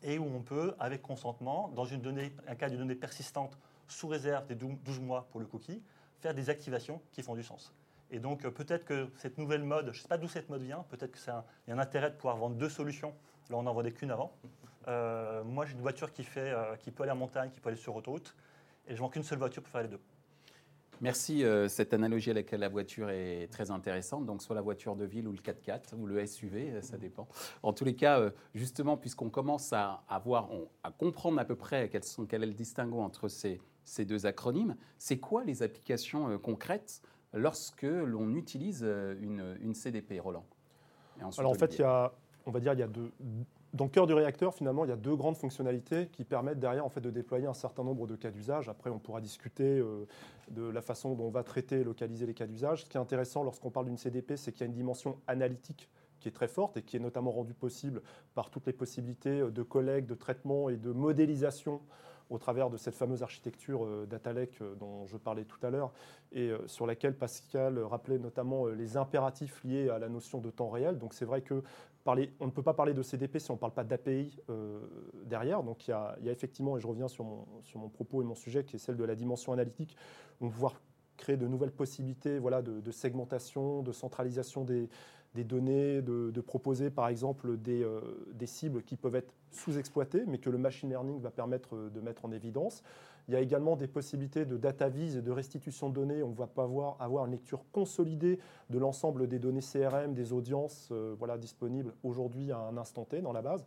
et 0.03 0.19
où 0.19 0.23
on 0.23 0.41
peut, 0.41 0.75
avec 0.79 1.01
consentement, 1.01 1.69
dans 1.75 1.83
une 1.83 2.01
donnée, 2.01 2.31
un 2.47 2.55
cas 2.55 2.69
de 2.69 2.77
donnée 2.77 2.95
persistante 2.95 3.57
sous 3.87 4.07
réserve 4.07 4.45
des 4.47 4.55
12 4.55 4.99
mois 5.01 5.27
pour 5.31 5.41
le 5.41 5.47
cookie, 5.47 5.81
faire 6.21 6.33
des 6.33 6.49
activations 6.49 7.01
qui 7.11 7.23
font 7.23 7.35
du 7.35 7.43
sens. 7.43 7.73
Et 8.11 8.19
donc 8.19 8.45
euh, 8.45 8.51
peut-être 8.51 8.85
que 8.85 9.09
cette 9.17 9.37
nouvelle 9.37 9.63
mode, 9.63 9.87
je 9.91 9.97
ne 9.97 10.01
sais 10.03 10.07
pas 10.07 10.17
d'où 10.17 10.27
cette 10.27 10.49
mode 10.49 10.61
vient, 10.61 10.85
peut-être 10.89 11.11
qu'il 11.11 11.33
y 11.67 11.71
a 11.71 11.73
un 11.73 11.79
intérêt 11.79 12.11
de 12.11 12.15
pouvoir 12.15 12.37
vendre 12.37 12.55
deux 12.55 12.69
solutions. 12.69 13.13
Là, 13.49 13.57
on 13.57 13.63
n'en 13.63 13.73
vendait 13.73 13.91
qu'une 13.91 14.11
avant. 14.11 14.31
Euh, 14.87 15.43
moi, 15.43 15.65
j'ai 15.65 15.73
une 15.73 15.81
voiture 15.81 16.13
qui, 16.13 16.23
peut 16.23 17.03
aller 17.03 17.11
en 17.11 17.15
montagne, 17.15 17.49
qui 17.49 17.59
peut 17.59 17.69
aller 17.69 17.77
sur 17.77 17.95
autoroute, 17.95 18.35
et 18.87 18.95
je 18.95 19.01
vends 19.01 19.09
qu'une 19.09 19.23
seule 19.23 19.39
voiture 19.39 19.63
pour 19.63 19.71
faire 19.71 19.81
les 19.81 19.87
deux. 19.87 19.99
Merci. 21.01 21.43
Euh, 21.43 21.67
cette 21.67 21.95
analogie 21.95 22.29
avec 22.29 22.51
la 22.51 22.69
voiture 22.69 23.09
est 23.09 23.47
très 23.51 23.71
intéressante. 23.71 24.27
Donc, 24.27 24.43
soit 24.43 24.55
la 24.55 24.61
voiture 24.61 24.95
de 24.95 25.03
ville 25.03 25.27
ou 25.27 25.31
le 25.31 25.39
4x4 25.39 25.95
ou 25.97 26.05
le 26.05 26.25
SUV, 26.25 26.69
euh, 26.69 26.81
ça 26.81 26.97
dépend. 26.97 27.27
En 27.63 27.73
tous 27.73 27.85
les 27.85 27.95
cas, 27.95 28.19
euh, 28.19 28.29
justement, 28.53 28.97
puisqu'on 28.97 29.31
commence 29.31 29.73
à, 29.73 30.03
avoir, 30.07 30.49
à 30.83 30.91
comprendre 30.91 31.39
à 31.39 31.45
peu 31.45 31.55
près 31.55 31.89
sont, 32.03 32.27
quel 32.27 32.43
est 32.43 32.47
le 32.47 32.53
distinguo 32.53 32.99
entre 32.99 33.29
ces, 33.29 33.59
ces 33.83 34.05
deux 34.05 34.27
acronymes, 34.27 34.75
c'est 34.99 35.17
quoi 35.17 35.43
les 35.43 35.63
applications 35.63 36.37
concrètes 36.37 37.01
lorsque 37.33 37.81
l'on 37.81 38.35
utilise 38.35 38.83
une, 38.83 39.57
une, 39.59 39.73
CDP, 39.73 40.19
Roland? 40.19 40.45
Alors, 41.37 41.51
en 41.51 41.55
fait, 41.55 41.75
il 41.77 41.81
y 41.81 41.83
a, 41.83 42.13
on 42.45 42.51
va 42.51 42.59
dire, 42.59 42.73
il 42.73 42.79
y 42.79 42.83
a 42.83 42.87
deux 42.87 43.11
dans 43.73 43.85
le 43.85 43.89
cœur 43.89 44.05
du 44.05 44.13
réacteur, 44.13 44.53
finalement, 44.53 44.83
il 44.83 44.89
y 44.89 44.93
a 44.93 44.97
deux 44.97 45.15
grandes 45.15 45.37
fonctionnalités 45.37 46.07
qui 46.07 46.25
permettent 46.25 46.59
derrière 46.59 46.85
en 46.85 46.89
fait, 46.89 46.99
de 46.99 47.09
déployer 47.09 47.47
un 47.47 47.53
certain 47.53 47.83
nombre 47.83 48.05
de 48.05 48.15
cas 48.15 48.29
d'usage. 48.29 48.67
Après, 48.67 48.89
on 48.89 48.99
pourra 48.99 49.21
discuter 49.21 49.79
euh, 49.79 50.05
de 50.49 50.63
la 50.63 50.81
façon 50.81 51.15
dont 51.15 51.25
on 51.25 51.31
va 51.31 51.43
traiter 51.43 51.79
et 51.79 51.83
localiser 51.83 52.25
les 52.25 52.33
cas 52.33 52.47
d'usage. 52.47 52.83
Ce 52.83 52.89
qui 52.89 52.97
est 52.97 52.99
intéressant 52.99 53.43
lorsqu'on 53.43 53.71
parle 53.71 53.85
d'une 53.85 53.97
CDP, 53.97 54.35
c'est 54.35 54.51
qu'il 54.51 54.61
y 54.61 54.63
a 54.63 54.67
une 54.67 54.73
dimension 54.73 55.17
analytique 55.27 55.89
qui 56.19 56.27
est 56.27 56.31
très 56.31 56.49
forte 56.49 56.77
et 56.77 56.83
qui 56.83 56.97
est 56.97 56.99
notamment 56.99 57.31
rendue 57.31 57.53
possible 57.53 58.01
par 58.35 58.49
toutes 58.49 58.67
les 58.67 58.73
possibilités 58.73 59.39
euh, 59.39 59.51
de 59.51 59.63
collecte, 59.63 60.09
de 60.09 60.15
traitement 60.15 60.69
et 60.69 60.75
de 60.75 60.91
modélisation 60.91 61.81
au 62.29 62.37
travers 62.37 62.69
de 62.69 62.77
cette 62.77 62.95
fameuse 62.95 63.23
architecture 63.23 63.85
euh, 63.85 64.05
Data 64.05 64.33
Lake 64.33 64.59
dont 64.79 65.07
je 65.07 65.15
parlais 65.15 65.45
tout 65.45 65.65
à 65.65 65.69
l'heure 65.69 65.91
et 66.33 66.51
sur 66.65 66.87
laquelle 66.87 67.17
Pascal 67.17 67.77
rappelait 67.79 68.17
notamment 68.17 68.67
les 68.67 68.95
impératifs 68.95 69.61
liés 69.65 69.89
à 69.89 69.99
la 69.99 70.07
notion 70.07 70.39
de 70.39 70.49
temps 70.49 70.69
réel. 70.69 70.97
Donc 70.97 71.13
c'est 71.13 71.25
vrai 71.25 71.41
que 71.41 71.61
on 72.05 72.45
ne 72.45 72.51
peut 72.51 72.63
pas 72.63 72.73
parler 72.73 72.93
de 72.93 73.03
CDP 73.03 73.39
si 73.39 73.51
on 73.51 73.55
ne 73.55 73.59
parle 73.59 73.73
pas 73.73 73.83
d'API 73.83 74.37
euh, 74.49 74.79
derrière. 75.25 75.63
Donc 75.63 75.87
il 75.87 75.91
y, 75.91 75.93
a, 75.93 76.17
effectivement, 76.25 76.77
et 76.77 76.79
je 76.79 76.87
reviens 76.87 77.07
sur 77.07 77.23
mon, 77.23 77.45
sur 77.61 77.79
mon 77.79 77.89
propos 77.89 78.21
et 78.21 78.25
mon 78.25 78.35
sujet, 78.35 78.63
qui 78.63 78.75
est 78.75 78.79
celle 78.79 78.97
de 78.97 79.03
la 79.03 79.15
dimension 79.15 79.53
analytique, 79.53 79.95
on 80.39 80.47
va 80.47 80.51
pouvoir 80.51 80.81
créer 81.17 81.37
de 81.37 81.47
nouvelles 81.47 81.71
possibilités 81.71 82.39
voilà, 82.39 82.61
de, 82.61 82.91
segmentation, 82.91 83.83
de 83.83 83.91
centralisation 83.91 84.63
des, 84.63 84.89
données, 85.35 86.01
de, 86.01 86.41
proposer 86.41 86.89
par 86.89 87.07
exemple 87.07 87.57
des, 87.57 87.83
euh, 87.83 88.01
des, 88.33 88.45
cibles 88.45 88.83
qui 88.83 88.95
peuvent 88.95 89.15
être 89.15 89.33
sous-exploitées, 89.51 90.23
mais 90.27 90.37
que 90.37 90.49
le 90.49 90.57
machine 90.57 90.89
learning 90.89 91.19
va 91.21 91.31
permettre 91.31 91.89
de 91.89 92.01
mettre 92.01 92.25
en 92.25 92.31
évidence. 92.31 92.83
Il 93.27 93.33
y 93.33 93.37
a 93.37 93.39
également 93.39 93.75
des 93.75 93.87
possibilités 93.87 94.45
de 94.45 94.57
data 94.57 94.89
vise 94.89 95.15
et 95.17 95.21
de 95.21 95.31
restitution 95.31 95.89
de 95.89 95.95
données. 95.95 96.23
On 96.23 96.31
va 96.31 96.47
pas 96.47 96.63
avoir, 96.63 96.97
avoir 96.99 97.25
une 97.25 97.31
lecture 97.31 97.63
consolidée 97.71 98.39
de 98.69 98.77
l'ensemble 98.77 99.27
des 99.27 99.39
données 99.39 99.61
CRM, 99.61 100.13
des 100.13 100.33
audiences 100.33 100.89
euh, 100.91 101.15
voilà, 101.17 101.37
disponibles 101.37 101.93
aujourd'hui 102.03 102.51
à 102.51 102.57
un 102.57 102.77
instant 102.77 103.05
T 103.05 103.21
dans 103.21 103.31
la 103.31 103.41
base. 103.41 103.65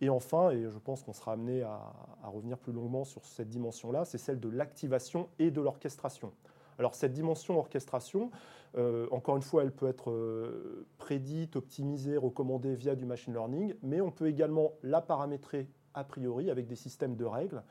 Et 0.00 0.08
enfin, 0.08 0.50
et 0.50 0.68
je 0.68 0.78
pense 0.78 1.02
qu'on 1.02 1.12
sera 1.12 1.32
amené 1.32 1.62
à, 1.62 1.80
revenir 2.24 2.58
plus 2.58 2.72
longuement 2.72 3.04
sur 3.04 3.24
cette 3.24 3.48
dimension-là, 3.48 4.04
c'est 4.04 4.18
celle 4.18 4.40
de 4.40 4.48
l'activation 4.48 5.28
et 5.38 5.50
de 5.50 5.60
l'orchestration. 5.60 6.32
Alors 6.78 6.94
cette 6.94 7.12
dimension 7.12 7.58
orchestration, 7.58 8.30
euh, 8.76 9.06
encore 9.10 9.36
une 9.36 9.42
fois, 9.42 9.62
elle 9.62 9.72
peut 9.72 9.86
être 9.88 10.10
euh, 10.10 10.86
prédite, 10.98 11.56
optimisée, 11.56 12.16
recommandée 12.16 12.74
via 12.74 12.94
du 12.96 13.06
machine 13.06 13.32
learning, 13.32 13.74
mais 13.82 14.00
on 14.00 14.10
peut 14.10 14.28
également 14.28 14.72
la 14.82 15.00
paramétrer 15.00 15.68
a 15.94 16.02
priori 16.02 16.50
avec 16.50 16.66
des 16.66 16.74
systèmes 16.74 17.14
de 17.14 17.24
règles 17.24 17.62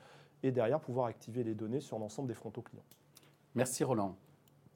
et 0.43 0.51
derrière 0.51 0.79
pouvoir 0.79 1.07
activer 1.07 1.43
les 1.43 1.55
données 1.55 1.81
sur 1.81 2.00
l'ensemble 2.00 2.29
des 2.29 2.33
frontaux 2.33 2.62
clients. 2.62 2.86
Merci 3.55 3.83
Roland. 3.83 4.15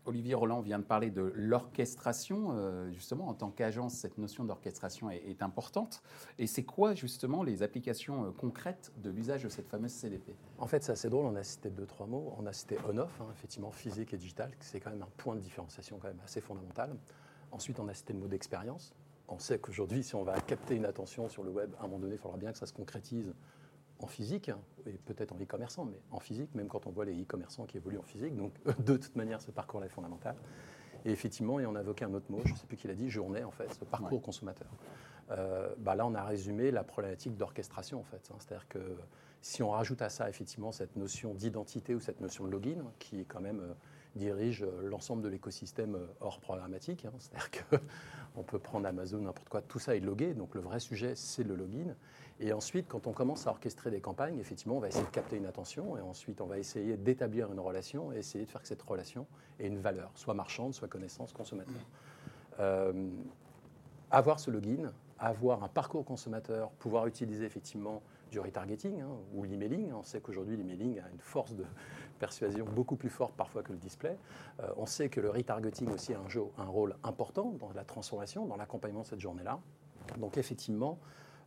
Olivier 0.07 0.35
Roland 0.35 0.61
vient 0.61 0.79
de 0.79 0.83
parler 0.83 1.11
de 1.11 1.33
l'orchestration. 1.35 2.51
Euh, 2.51 2.89
justement, 2.91 3.27
en 3.27 3.33
tant 3.33 3.51
qu'agence, 3.51 3.93
cette 3.93 4.17
notion 4.17 4.45
d'orchestration 4.45 5.11
est, 5.11 5.41
importante. 5.41 6.01
Et 6.39 6.47
c'est 6.47 6.63
quoi 6.63 6.95
justement 6.95 7.43
les 7.43 7.61
applications 7.61 8.25
euh, 8.25 8.31
concrètes 8.31 8.91
de 8.97 9.09
l'usage 9.09 9.43
de 9.43 9.49
cette 9.49 9.67
fameuse 9.67 9.91
CDP 9.91 10.35
En 10.57 10.65
fait, 10.65 10.83
c'est 10.83 10.93
assez 10.93 11.09
drôle. 11.09 11.25
On 11.25 11.35
a 11.35 11.43
cité 11.43 11.69
deux, 11.69 11.85
trois 11.85 12.07
mots. 12.07 12.33
On 12.39 12.45
a 12.45 12.53
cité 12.53 12.77
on-off, 12.89 13.19
hein, 13.21 13.27
effectivement, 13.33 13.71
physique 13.71 14.13
et 14.13 14.17
digital. 14.17 14.51
C'est 14.61 14.79
quand 14.79 14.89
même 14.89 15.03
un 15.03 15.09
point 15.17 15.35
de 15.35 15.41
différenciation 15.41 15.99
quand 16.01 16.07
même 16.07 16.21
assez 16.23 16.41
fondamental. 16.41 16.95
Ensuite, 17.51 17.79
on 17.79 17.87
a 17.87 17.93
cité 17.93 18.13
le 18.13 18.19
mot 18.19 18.27
d'expérience. 18.27 18.93
On 19.27 19.39
sait 19.39 19.59
qu'aujourd'hui, 19.59 20.03
si 20.03 20.15
on 20.15 20.23
va 20.23 20.39
capter 20.39 20.75
une 20.75 20.85
attention 20.85 21.27
sur 21.27 21.43
le 21.43 21.51
web, 21.51 21.71
à 21.79 21.83
un 21.83 21.87
moment 21.87 21.99
donné, 21.99 22.15
il 22.15 22.19
faudra 22.19 22.37
bien 22.37 22.51
que 22.53 22.57
ça 22.57 22.65
se 22.65 22.73
concrétise 22.73 23.33
en 23.99 24.07
physique, 24.07 24.51
et 24.85 24.93
peut-être 25.05 25.33
en 25.33 25.37
e-commerçant, 25.41 25.85
mais 25.85 25.99
en 26.11 26.19
physique, 26.19 26.53
même 26.55 26.67
quand 26.67 26.85
on 26.87 26.91
voit 26.91 27.05
les 27.05 27.19
e-commerçants 27.21 27.65
qui 27.65 27.77
évoluent 27.77 27.97
en 27.97 28.03
physique. 28.03 28.35
Donc, 28.35 28.53
de 28.85 28.97
toute 28.97 29.15
manière, 29.15 29.41
ce 29.41 29.51
parcours-là 29.51 29.87
est 29.87 29.89
fondamental. 29.89 30.35
Et 31.05 31.11
effectivement, 31.11 31.59
et 31.59 31.65
on 31.65 31.75
a 31.75 31.81
évoqué 31.81 32.05
un 32.05 32.13
autre 32.13 32.31
mot, 32.31 32.41
je 32.45 32.53
ne 32.53 32.57
sais 32.57 32.65
plus 32.65 32.77
qui 32.77 32.87
l'a 32.87 32.95
dit, 32.95 33.09
journée, 33.09 33.43
en 33.43 33.51
fait, 33.51 33.73
ce 33.73 33.85
parcours 33.85 34.21
consommateur. 34.21 34.67
Euh, 35.31 35.73
bah 35.77 35.95
là, 35.95 36.05
on 36.05 36.15
a 36.15 36.23
résumé 36.23 36.71
la 36.71 36.83
problématique 36.83 37.35
d'orchestration, 37.37 37.99
en 37.99 38.03
fait. 38.03 38.29
Hein. 38.31 38.35
C'est-à-dire 38.39 38.67
que 38.67 38.79
si 39.41 39.61
on 39.63 39.69
rajoute 39.69 40.01
à 40.01 40.09
ça, 40.09 40.29
effectivement, 40.29 40.71
cette 40.71 40.95
notion 40.95 41.33
d'identité 41.33 41.95
ou 41.95 41.99
cette 41.99 42.21
notion 42.21 42.45
de 42.45 42.51
login, 42.51 42.83
qui 42.99 43.21
est 43.21 43.25
quand 43.25 43.41
même 43.41 43.59
euh, 43.59 43.73
dirige 44.17 44.65
l'ensemble 44.83 45.21
de 45.21 45.29
l'écosystème 45.29 45.97
hors 46.19 46.39
programmatique. 46.39 47.05
Hein. 47.05 47.13
C'est-à-dire 47.19 47.49
qu'on 48.35 48.43
peut 48.43 48.59
prendre 48.59 48.87
Amazon, 48.87 49.19
n'importe 49.19 49.49
quoi, 49.49 49.61
tout 49.61 49.79
ça 49.79 49.95
est 49.95 49.99
logué. 49.99 50.33
Donc 50.33 50.55
le 50.55 50.61
vrai 50.61 50.79
sujet, 50.79 51.15
c'est 51.15 51.43
le 51.43 51.55
login. 51.55 51.95
Et 52.39 52.53
ensuite, 52.53 52.87
quand 52.87 53.07
on 53.07 53.13
commence 53.13 53.47
à 53.47 53.49
orchestrer 53.49 53.89
des 53.89 53.99
campagnes, 53.99 54.37
effectivement, 54.37 54.77
on 54.77 54.79
va 54.79 54.89
essayer 54.89 55.05
de 55.05 55.09
capter 55.09 55.37
une 55.37 55.47
attention 55.47 55.97
et 55.97 56.01
ensuite 56.01 56.39
on 56.39 56.45
va 56.45 56.59
essayer 56.59 56.95
d'établir 56.95 57.51
une 57.51 57.59
relation 57.59 58.11
et 58.11 58.17
essayer 58.17 58.45
de 58.45 58.51
faire 58.51 58.61
que 58.61 58.67
cette 58.67 58.83
relation 58.83 59.25
ait 59.59 59.67
une 59.67 59.79
valeur, 59.79 60.11
soit 60.13 60.35
marchande, 60.35 60.73
soit 60.73 60.87
connaissance 60.87 61.33
consommateur. 61.33 61.81
Euh, 62.59 63.09
avoir 64.11 64.39
ce 64.39 64.51
login, 64.51 64.93
avoir 65.17 65.63
un 65.63 65.67
parcours 65.67 66.05
consommateur, 66.05 66.69
pouvoir 66.71 67.07
utiliser 67.07 67.45
effectivement 67.45 68.03
du 68.31 68.39
retargeting 68.39 69.01
hein, 69.01 69.09
ou 69.33 69.43
l'emailing. 69.43 69.91
On 69.93 70.03
sait 70.03 70.21
qu'aujourd'hui, 70.21 70.57
l'emailing 70.57 70.99
a 70.99 71.09
une 71.09 71.19
force 71.19 71.55
de 71.55 71.65
persuasion 72.17 72.65
beaucoup 72.65 72.95
plus 72.95 73.09
forte 73.09 73.35
parfois 73.35 73.63
que 73.63 73.71
le 73.71 73.77
display. 73.77 74.17
Euh, 74.59 74.67
on 74.77 74.85
sait 74.85 75.09
que 75.09 75.21
le 75.21 75.29
retargeting 75.29 75.89
aussi 75.89 76.13
a 76.13 76.19
un, 76.57 76.65
rôle 76.65 76.95
important 77.03 77.53
dans 77.59 77.71
la 77.73 77.83
transformation, 77.83 78.45
dans 78.45 78.57
l'accompagnement 78.57 79.01
de 79.01 79.07
cette 79.07 79.19
journée-là. 79.19 79.59
Donc 80.17 80.37
effectivement, 80.37 80.99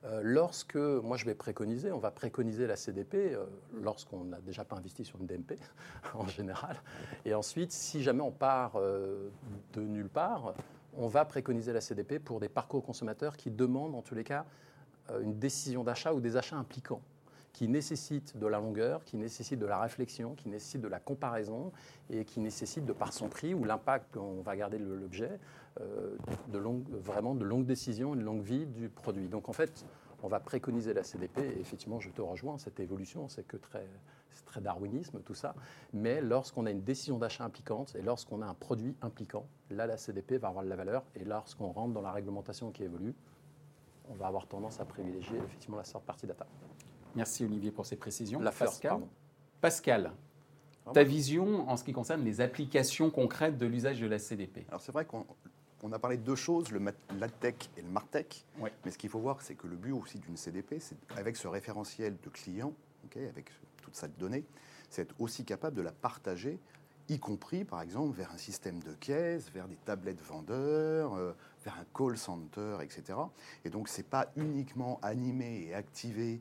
euh, 0.05 0.21
lorsque, 0.23 0.77
moi 0.77 1.17
je 1.17 1.27
vais 1.27 1.35
préconiser, 1.35 1.93
on 1.93 1.99
va 1.99 2.11
préconiser 2.11 2.67
la 2.67 2.77
CDP 2.77 3.35
euh, 3.35 3.45
lorsqu'on 3.83 4.25
n'a 4.25 4.41
déjà 4.41 4.65
pas 4.65 4.77
investi 4.77 5.05
sur 5.05 5.21
une 5.21 5.27
DMP 5.27 5.59
en 6.15 6.27
général. 6.27 6.77
Et 7.25 7.35
ensuite, 7.35 7.73
si 7.73 8.03
jamais 8.03 8.23
on 8.23 8.33
part 8.33 8.81
de 8.81 9.81
nulle 9.81 10.09
part, 10.09 10.55
on 10.97 11.09
va 11.09 11.25
préconiser 11.25 11.73
la 11.73 11.81
CDP 11.81 12.19
pour 12.19 12.41
des 12.41 12.49
parcours 12.49 12.83
consommateurs 12.83 13.37
qui 13.37 13.51
demandent 13.51 13.95
en 13.95 14.03
tous 14.03 14.15
les 14.15 14.25
cas 14.25 14.45
une 15.23 15.39
décision 15.39 15.83
d'achat 15.83 16.15
ou 16.15 16.21
des 16.21 16.37
achats 16.37 16.57
impliquants 16.57 17.03
qui 17.53 17.69
nécessitent 17.69 18.37
de 18.39 18.47
la 18.47 18.59
longueur, 18.59 19.05
qui 19.05 19.17
nécessitent 19.17 19.59
de 19.59 19.67
la 19.67 19.79
réflexion, 19.79 20.35
qui 20.35 20.49
nécessitent 20.49 20.81
de 20.81 20.89
la 20.89 21.01
comparaison 21.01 21.73
et 22.09 22.25
qui 22.25 22.41
nécessitent, 22.41 22.87
de 22.87 22.93
par 22.93 23.13
son 23.13 23.29
prix 23.29 23.55
ou 23.55 23.65
l'impact 23.65 24.15
qu'on 24.15 24.43
va 24.43 24.57
garder 24.57 24.79
l'objet, 24.79 25.39
euh, 25.81 26.17
de 26.49 26.59
longue, 26.59 26.89
vraiment 26.91 27.35
de 27.35 27.45
longues 27.45 27.67
décisions, 27.67 28.15
une 28.15 28.23
longue 28.23 28.43
vie 28.43 28.67
du 28.67 28.89
produit. 28.89 29.29
Donc 29.29 29.49
en 29.49 29.53
fait, 29.53 29.85
on 30.23 30.29
va 30.29 30.41
préconiser 30.41 30.93
la 30.93 31.03
CDP, 31.03 31.39
et 31.39 31.61
effectivement, 31.61 32.01
je 32.01 32.11
te 32.11 32.21
rejoins, 32.21 32.59
cette 32.59 32.81
évolution, 32.81 33.29
c'est 33.29 33.47
que 33.47 33.57
très, 33.57 33.87
très 34.45 34.61
darwinisme, 34.61 35.21
tout 35.21 35.35
ça. 35.35 35.55
Mais 35.93 36.21
lorsqu'on 36.21 36.67
a 36.67 36.71
une 36.71 36.83
décision 36.83 37.19
d'achat 37.19 37.45
impliquante 37.45 37.95
et 37.97 38.03
lorsqu'on 38.03 38.43
a 38.43 38.47
un 38.47 38.55
produit 38.55 38.97
impliquant, 39.03 39.47
là, 39.71 39.87
la 39.87 39.97
CDP 39.97 40.39
va 40.39 40.49
avoir 40.49 40.65
de 40.65 40.69
la 40.69 40.77
valeur. 40.77 41.05
Et 41.15 41.25
lorsqu'on 41.25 41.73
rentre 41.73 41.95
dans 41.95 42.03
la 42.03 42.13
réglementation 42.13 42.71
qui 42.71 42.83
évolue, 42.83 43.15
on 44.09 44.15
va 44.15 44.27
avoir 44.27 44.47
tendance 44.47 44.81
à 44.81 44.85
privilégier 44.85 45.39
effectivement 45.39 45.77
la 45.77 45.85
sorte 45.85 46.05
partie 46.05 46.27
data. 46.27 46.47
Merci 47.15 47.45
Olivier 47.45 47.71
pour 47.71 47.87
ces 47.87 47.97
précisions. 47.97 48.41
La 48.41 48.53
Pascal. 48.53 49.01
Pascal, 49.61 50.13
ta 50.95 51.03
vision 51.03 51.69
en 51.69 51.77
ce 51.77 51.85
qui 51.85 51.93
concerne 51.93 52.25
les 52.25 52.41
applications 52.41 53.11
concrètes 53.11 53.59
de 53.59 53.67
l'usage 53.67 54.01
de 54.01 54.07
la 54.07 54.19
CDP 54.19 54.65
Alors 54.69 54.81
c'est 54.81 54.93
vrai 54.93 55.05
qu'on 55.05 55.27
on 55.83 55.93
a 55.93 55.99
parlé 55.99 56.17
de 56.17 56.23
deux 56.23 56.37
choses, 56.37 56.71
le 56.71 56.81
LATEC 57.19 57.71
et 57.77 57.83
le 57.83 57.89
MARTEC. 57.89 58.45
Mais 58.85 58.91
ce 58.91 58.99
qu'il 58.99 59.09
faut 59.09 59.19
voir, 59.19 59.41
c'est 59.41 59.55
que 59.55 59.67
le 59.67 59.77
but 59.77 59.93
aussi 59.93 60.19
d'une 60.19 60.37
CDP, 60.37 60.79
c'est 60.79 60.97
avec 61.17 61.37
ce 61.37 61.49
référentiel 61.49 62.17
de 62.23 62.29
clients, 62.29 62.75
avec 63.15 63.51
toute 63.83 63.97
cette 63.97 64.19
donnée, 64.19 64.45
c'est 64.91 65.03
être 65.03 65.15
aussi 65.19 65.45
capable 65.45 65.77
de 65.77 65.83
la 65.83 65.93
partager, 65.93 66.59
y 67.09 67.19
compris 67.19 67.65
par 67.65 67.83
exemple 67.83 68.17
vers 68.17 68.31
un 68.31 68.39
système 68.39 68.81
de 68.81 68.93
caisse, 68.93 69.51
vers 69.51 69.67
des 69.67 69.77
tablettes 69.77 70.23
vendeurs, 70.23 71.15
euh, 71.15 71.33
vers 71.65 71.75
un 71.75 71.85
call 71.95 72.17
center, 72.17 72.79
etc. 72.83 73.19
Et 73.65 73.71
donc 73.71 73.89
ce 73.89 73.99
n'est 73.99 74.07
pas 74.07 74.31
uniquement 74.37 74.99
animé 75.03 75.67
et 75.69 75.75
activé 75.75 76.41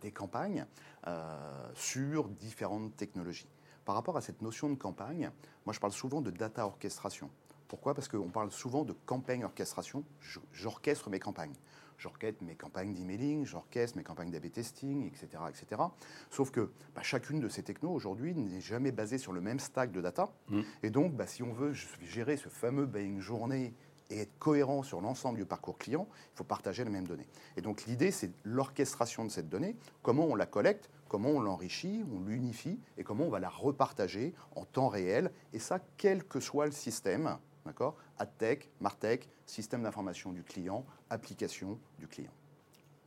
des 0.00 0.12
campagnes 0.12 0.66
euh, 1.06 1.70
sur 1.74 2.28
différentes 2.28 2.96
technologies. 2.96 3.48
Par 3.84 3.94
rapport 3.94 4.16
à 4.16 4.20
cette 4.20 4.42
notion 4.42 4.68
de 4.68 4.74
campagne, 4.74 5.30
moi 5.64 5.72
je 5.72 5.80
parle 5.80 5.92
souvent 5.92 6.20
de 6.20 6.30
data 6.30 6.66
orchestration. 6.66 7.30
Pourquoi? 7.68 7.94
Parce 7.94 8.08
qu'on 8.08 8.30
parle 8.30 8.50
souvent 8.50 8.84
de 8.84 8.94
campagne 9.06 9.44
orchestration. 9.44 10.04
J'orchestre 10.52 11.10
mes 11.10 11.20
campagnes. 11.20 11.54
J'orchestre 11.98 12.44
mes 12.44 12.54
campagnes 12.54 12.94
d'emailing, 12.94 13.44
j'orchestre 13.44 13.96
mes 13.96 14.04
campagnes 14.04 14.30
d'AB 14.30 14.50
testing, 14.52 15.06
etc., 15.06 15.26
etc. 15.48 15.82
Sauf 16.30 16.52
que 16.52 16.70
bah, 16.94 17.02
chacune 17.02 17.40
de 17.40 17.48
ces 17.48 17.64
technos 17.64 17.90
aujourd'hui 17.90 18.34
n'est 18.34 18.60
jamais 18.60 18.92
basée 18.92 19.18
sur 19.18 19.32
le 19.32 19.40
même 19.40 19.58
stack 19.58 19.90
de 19.90 20.00
data. 20.00 20.32
Mmh. 20.48 20.60
Et 20.84 20.90
donc, 20.90 21.14
bah, 21.14 21.26
si 21.26 21.42
on 21.42 21.52
veut 21.52 21.72
gérer 21.72 22.36
ce 22.36 22.48
fameux 22.48 22.86
buying 22.86 23.20
journée 23.20 23.74
et 24.10 24.20
être 24.20 24.38
cohérent 24.38 24.82
sur 24.82 25.00
l'ensemble 25.00 25.38
du 25.38 25.44
parcours 25.44 25.78
client, 25.78 26.08
il 26.34 26.36
faut 26.36 26.44
partager 26.44 26.84
les 26.84 26.90
mêmes 26.90 27.06
données. 27.06 27.26
Et 27.56 27.60
donc 27.60 27.84
l'idée, 27.84 28.10
c'est 28.10 28.30
l'orchestration 28.44 29.24
de 29.24 29.30
cette 29.30 29.48
donnée, 29.48 29.76
comment 30.02 30.24
on 30.24 30.34
la 30.34 30.46
collecte, 30.46 30.90
comment 31.08 31.30
on 31.30 31.40
l'enrichit, 31.40 32.04
on 32.14 32.20
l'unifie, 32.20 32.80
et 32.96 33.04
comment 33.04 33.24
on 33.24 33.30
va 33.30 33.40
la 33.40 33.48
repartager 33.48 34.34
en 34.56 34.64
temps 34.64 34.88
réel, 34.88 35.30
et 35.52 35.58
ça, 35.58 35.80
quel 35.96 36.24
que 36.24 36.40
soit 36.40 36.66
le 36.66 36.72
système, 36.72 37.38
D'accord 37.66 37.96
AdTech, 38.18 38.70
Martech, 38.80 39.28
système 39.44 39.82
d'information 39.82 40.32
du 40.32 40.42
client, 40.42 40.86
application 41.10 41.78
du 41.98 42.06
client. 42.06 42.32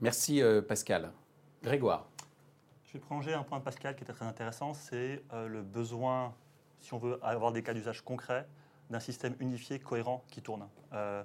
Merci 0.02 0.42
euh, 0.42 0.62
Pascal. 0.62 1.12
Grégoire. 1.64 2.08
Je 2.86 2.94
vais 2.94 3.00
prolonger 3.00 3.34
un 3.34 3.44
point 3.44 3.60
de 3.60 3.64
Pascal 3.64 3.96
qui 3.96 4.04
était 4.04 4.14
très 4.14 4.26
intéressant, 4.26 4.74
c'est 4.74 5.24
euh, 5.34 5.48
le 5.48 5.62
besoin, 5.62 6.36
si 6.80 6.94
on 6.94 6.98
veut 6.98 7.20
avoir 7.24 7.52
des 7.52 7.64
cas 7.64 7.74
d'usage 7.74 8.02
concrets, 8.02 8.46
d'un 8.92 9.00
système 9.00 9.36
unifié, 9.40 9.80
cohérent, 9.80 10.24
qui 10.30 10.42
tourne. 10.42 10.68
Euh, 10.94 11.24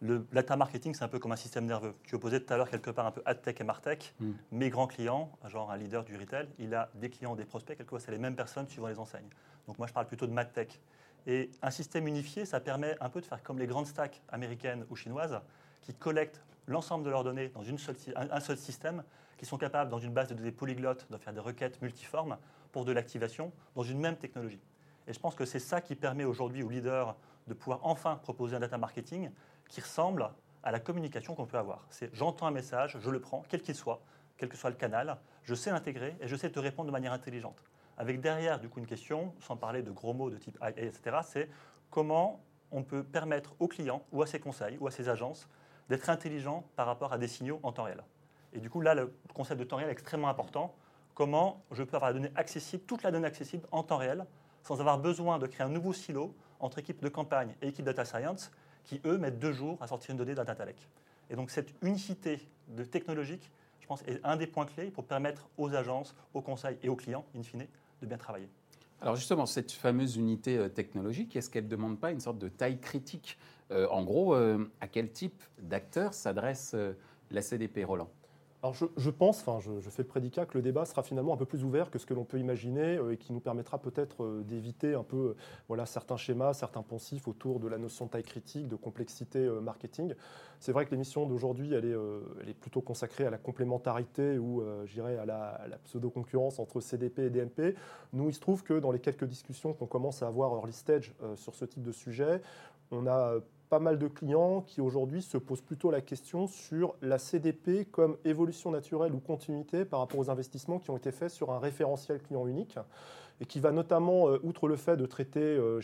le 0.00 0.26
data 0.32 0.56
marketing, 0.56 0.94
c'est 0.94 1.04
un 1.04 1.08
peu 1.08 1.18
comme 1.18 1.32
un 1.32 1.36
système 1.36 1.66
nerveux. 1.66 1.94
Tu 2.04 2.14
opposais 2.14 2.40
tout 2.40 2.52
à 2.52 2.56
l'heure 2.56 2.70
quelque 2.70 2.90
part 2.90 3.06
un 3.06 3.10
peu 3.10 3.22
AdTech 3.24 3.60
et 3.60 3.64
Martech. 3.64 4.14
Hmm. 4.20 4.32
Mes 4.52 4.70
grands 4.70 4.86
clients, 4.86 5.32
genre 5.46 5.70
un 5.70 5.76
leader 5.76 6.04
du 6.04 6.16
retail, 6.16 6.48
il 6.58 6.74
a 6.74 6.90
des 6.94 7.10
clients, 7.10 7.34
des 7.34 7.44
prospects, 7.44 7.76
quelquefois 7.76 8.00
c'est 8.00 8.12
les 8.12 8.18
mêmes 8.18 8.36
personnes 8.36 8.68
suivant 8.68 8.88
les 8.88 8.98
enseignes. 8.98 9.28
Donc 9.66 9.78
moi 9.78 9.86
je 9.86 9.92
parle 9.92 10.06
plutôt 10.06 10.26
de 10.26 10.32
MadTech. 10.32 10.80
Et 11.26 11.50
un 11.62 11.70
système 11.70 12.06
unifié, 12.06 12.44
ça 12.44 12.60
permet 12.60 12.96
un 13.00 13.08
peu 13.08 13.20
de 13.20 13.26
faire 13.26 13.42
comme 13.42 13.58
les 13.58 13.66
grandes 13.66 13.86
stacks 13.86 14.22
américaines 14.28 14.86
ou 14.88 14.96
chinoises 14.96 15.40
qui 15.82 15.94
collectent 15.94 16.42
l'ensemble 16.66 17.04
de 17.04 17.10
leurs 17.10 17.24
données 17.24 17.48
dans 17.48 17.62
une 17.62 17.78
seule, 17.78 17.96
un, 18.14 18.40
seul 18.40 18.56
système, 18.56 19.02
qui 19.36 19.46
sont 19.46 19.58
capables, 19.58 19.90
dans 19.90 19.98
une 19.98 20.12
base 20.12 20.28
de 20.28 20.34
données 20.34 20.52
polyglotte, 20.52 21.06
de 21.10 21.16
faire 21.16 21.32
des 21.32 21.40
requêtes 21.40 21.80
multiformes 21.82 22.38
pour 22.72 22.84
de 22.84 22.92
l'activation 22.92 23.52
dans 23.74 23.82
une 23.82 23.98
même 23.98 24.16
technologie. 24.16 24.60
Et 25.08 25.12
je 25.12 25.18
pense 25.18 25.34
que 25.34 25.44
c'est 25.44 25.58
ça 25.58 25.80
qui 25.80 25.96
permet 25.96 26.24
aujourd'hui 26.24 26.62
aux 26.62 26.68
leaders 26.68 27.16
de 27.48 27.54
pouvoir 27.54 27.80
enfin 27.82 28.16
proposer 28.16 28.54
un 28.54 28.60
data 28.60 28.78
marketing 28.78 29.30
qui 29.68 29.80
ressemble 29.80 30.30
à 30.62 30.70
la 30.70 30.78
communication 30.78 31.34
qu'on 31.34 31.46
peut 31.46 31.58
avoir. 31.58 31.86
C'est 31.90 32.14
j'entends 32.14 32.46
un 32.46 32.52
message, 32.52 32.98
je 33.00 33.10
le 33.10 33.20
prends, 33.20 33.42
quel 33.48 33.62
qu'il 33.62 33.74
soit, 33.74 34.00
quel 34.36 34.48
que 34.48 34.56
soit 34.56 34.70
le 34.70 34.76
canal, 34.76 35.18
je 35.42 35.54
sais 35.54 35.70
l'intégrer 35.70 36.16
et 36.20 36.28
je 36.28 36.36
sais 36.36 36.50
te 36.50 36.60
répondre 36.60 36.86
de 36.86 36.92
manière 36.92 37.12
intelligente 37.12 37.62
avec 37.98 38.20
derrière 38.20 38.58
du 38.60 38.68
coup 38.68 38.78
une 38.78 38.86
question, 38.86 39.34
sans 39.40 39.56
parler 39.56 39.82
de 39.82 39.90
gros 39.90 40.14
mots 40.14 40.30
de 40.30 40.38
type 40.38 40.56
AI, 40.62 40.86
etc., 40.86 41.18
c'est 41.22 41.50
comment 41.90 42.40
on 42.70 42.84
peut 42.84 43.02
permettre 43.02 43.54
aux 43.58 43.68
clients 43.68 44.04
ou 44.12 44.22
à 44.22 44.26
ses 44.26 44.38
conseils 44.40 44.78
ou 44.78 44.86
à 44.86 44.90
ses 44.90 45.08
agences 45.08 45.48
d'être 45.88 46.08
intelligents 46.08 46.64
par 46.76 46.86
rapport 46.86 47.12
à 47.12 47.18
des 47.18 47.28
signaux 47.28 47.60
en 47.62 47.72
temps 47.72 47.82
réel. 47.82 48.02
Et 48.52 48.60
du 48.60 48.70
coup, 48.70 48.80
là, 48.80 48.94
le 48.94 49.12
concept 49.34 49.58
de 49.58 49.64
temps 49.64 49.76
réel 49.76 49.88
est 49.88 49.92
extrêmement 49.92 50.28
important. 50.28 50.74
Comment 51.14 51.64
je 51.72 51.82
peux 51.82 51.96
avoir 51.96 52.10
la 52.10 52.14
donnée 52.14 52.32
accessible, 52.36 52.84
toute 52.84 53.02
la 53.02 53.10
donnée 53.10 53.26
accessible 53.26 53.66
en 53.72 53.82
temps 53.82 53.96
réel, 53.96 54.26
sans 54.62 54.80
avoir 54.80 54.98
besoin 54.98 55.38
de 55.38 55.46
créer 55.46 55.66
un 55.66 55.70
nouveau 55.70 55.92
silo 55.92 56.34
entre 56.60 56.78
équipes 56.78 57.02
de 57.02 57.08
campagne 57.08 57.54
et 57.62 57.68
équipes 57.68 57.84
data 57.84 58.04
science, 58.04 58.50
qui, 58.84 59.00
eux, 59.04 59.18
mettent 59.18 59.38
deux 59.38 59.52
jours 59.52 59.76
à 59.80 59.86
sortir 59.86 60.12
une 60.12 60.16
donnée 60.16 60.34
d'un 60.34 60.44
data 60.44 60.64
lake. 60.64 60.88
Et 61.30 61.36
donc, 61.36 61.50
cette 61.50 61.74
unicité 61.82 62.40
de 62.68 62.84
technologique, 62.84 63.50
je 63.80 63.86
pense, 63.86 64.02
est 64.02 64.20
un 64.24 64.36
des 64.36 64.46
points 64.46 64.66
clés 64.66 64.90
pour 64.90 65.04
permettre 65.04 65.48
aux 65.58 65.74
agences, 65.74 66.14
aux 66.34 66.40
conseils 66.40 66.78
et 66.82 66.88
aux 66.88 66.96
clients, 66.96 67.24
in 67.36 67.42
fine, 67.42 67.66
de 68.00 68.06
bien 68.06 68.16
travailler. 68.16 68.48
Alors 69.00 69.14
justement, 69.14 69.46
cette 69.46 69.70
fameuse 69.70 70.16
unité 70.16 70.58
euh, 70.58 70.68
technologique, 70.68 71.36
est-ce 71.36 71.50
qu'elle 71.50 71.64
ne 71.64 71.68
demande 71.68 72.00
pas 72.00 72.10
une 72.10 72.20
sorte 72.20 72.38
de 72.38 72.48
taille 72.48 72.80
critique? 72.80 73.38
Euh, 73.70 73.86
En 73.90 74.02
gros, 74.02 74.34
euh, 74.34 74.70
à 74.80 74.88
quel 74.88 75.12
type 75.12 75.40
d'acteurs 75.60 76.14
s'adresse 76.14 76.74
la 77.30 77.42
CDP, 77.42 77.84
Roland? 77.84 78.10
Alors 78.60 78.74
je, 78.74 79.10
pense, 79.10 79.40
enfin 79.46 79.60
je, 79.60 79.88
fais 79.88 80.02
le 80.02 80.08
prédicat 80.08 80.44
que 80.44 80.58
le 80.58 80.62
débat 80.62 80.84
sera 80.84 81.04
finalement 81.04 81.32
un 81.32 81.36
peu 81.36 81.44
plus 81.44 81.62
ouvert 81.62 81.92
que 81.92 81.98
ce 82.00 82.06
que 82.06 82.14
l'on 82.14 82.24
peut 82.24 82.40
imaginer 82.40 82.96
euh, 82.96 83.12
et 83.12 83.16
qui 83.16 83.32
nous 83.32 83.38
permettra 83.38 83.78
peut-être 83.78 84.24
euh, 84.24 84.42
d'éviter 84.42 84.94
un 84.94 85.04
peu 85.04 85.16
euh, 85.16 85.36
voilà, 85.68 85.86
certains 85.86 86.16
schémas, 86.16 86.54
certains 86.54 86.82
poncifs 86.82 87.28
autour 87.28 87.60
de 87.60 87.68
la 87.68 87.78
notion 87.78 88.06
de 88.06 88.10
taille 88.10 88.24
critique, 88.24 88.66
de 88.66 88.74
complexité 88.74 89.48
marketing. 89.62 90.14
C'est 90.58 90.72
vrai 90.72 90.86
que 90.86 90.90
l'émission 90.90 91.24
d'aujourd'hui, 91.24 91.72
elle 91.72 91.84
est, 92.48 92.54
plutôt 92.54 92.80
consacrée 92.80 93.26
à 93.26 93.30
la 93.30 93.38
complémentarité 93.38 94.38
ou 94.38 94.62
à 94.62 95.24
la, 95.24 95.78
pseudo-concurrence 95.84 96.58
entre 96.58 96.80
CDP 96.80 97.26
et 97.26 97.30
DMP. 97.30 97.76
Nous, 98.12 98.28
il 98.28 98.34
se 98.34 98.40
trouve 98.40 98.64
que 98.64 98.74
dans 98.80 98.90
les 98.90 98.98
quelques 98.98 99.24
discussions 99.24 99.72
qu'on 99.72 99.86
commence 99.86 100.22
à 100.22 100.26
avoir 100.26 100.56
early 100.56 100.72
stage 100.72 101.14
sur 101.36 101.54
ce 101.54 101.64
type 101.64 101.82
de 101.82 101.92
sujet, 101.92 102.40
on 102.90 103.06
a 103.06 103.34
pas 103.68 103.78
mal 103.78 103.98
de 103.98 104.08
clients 104.08 104.62
qui 104.62 104.80
aujourd'hui 104.80 105.22
se 105.22 105.38
posent 105.38 105.60
plutôt 105.60 105.90
la 105.90 106.00
question 106.00 106.46
sur 106.46 106.94
la 107.02 107.18
CDP 107.18 107.84
comme 107.90 108.16
évolution 108.24 108.70
naturelle 108.70 109.14
ou 109.14 109.20
continuité 109.20 109.84
par 109.84 110.00
rapport 110.00 110.18
aux 110.20 110.30
investissements 110.30 110.78
qui 110.78 110.90
ont 110.90 110.96
été 110.96 111.12
faits 111.12 111.30
sur 111.30 111.50
un 111.50 111.58
référentiel 111.58 112.20
client 112.20 112.46
unique 112.46 112.78
et 113.40 113.46
qui 113.46 113.60
va 113.60 113.70
notamment, 113.70 114.28
euh, 114.28 114.40
outre 114.42 114.68
le 114.68 114.76
fait 114.76 114.96
de 114.96 115.06
traiter, 115.06 115.40
euh, 115.40 115.80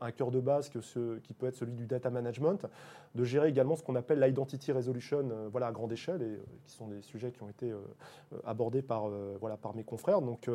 un, 0.00 0.12
cœur 0.12 0.30
de 0.30 0.40
base 0.40 0.68
qui 0.68 1.34
peut 1.34 1.46
être 1.46 1.56
celui 1.56 1.72
du 1.72 1.86
data 1.86 2.10
management, 2.10 2.66
de 3.14 3.24
gérer 3.24 3.48
également 3.48 3.76
ce 3.76 3.82
qu'on 3.82 3.94
appelle 3.94 4.20
l'identity 4.20 4.72
resolution 4.72 5.28
euh, 5.30 5.48
voilà, 5.50 5.68
à 5.68 5.72
grande 5.72 5.92
échelle 5.92 6.22
et 6.22 6.38
qui 6.64 6.72
sont 6.72 6.88
des 6.88 7.00
sujets 7.02 7.32
qui 7.32 7.42
ont 7.42 7.48
été 7.48 7.72
abordés 8.44 8.82
par, 8.82 9.08
voilà, 9.40 9.56
par 9.56 9.74
mes 9.74 9.84
confrères. 9.84 10.20
Donc, 10.20 10.48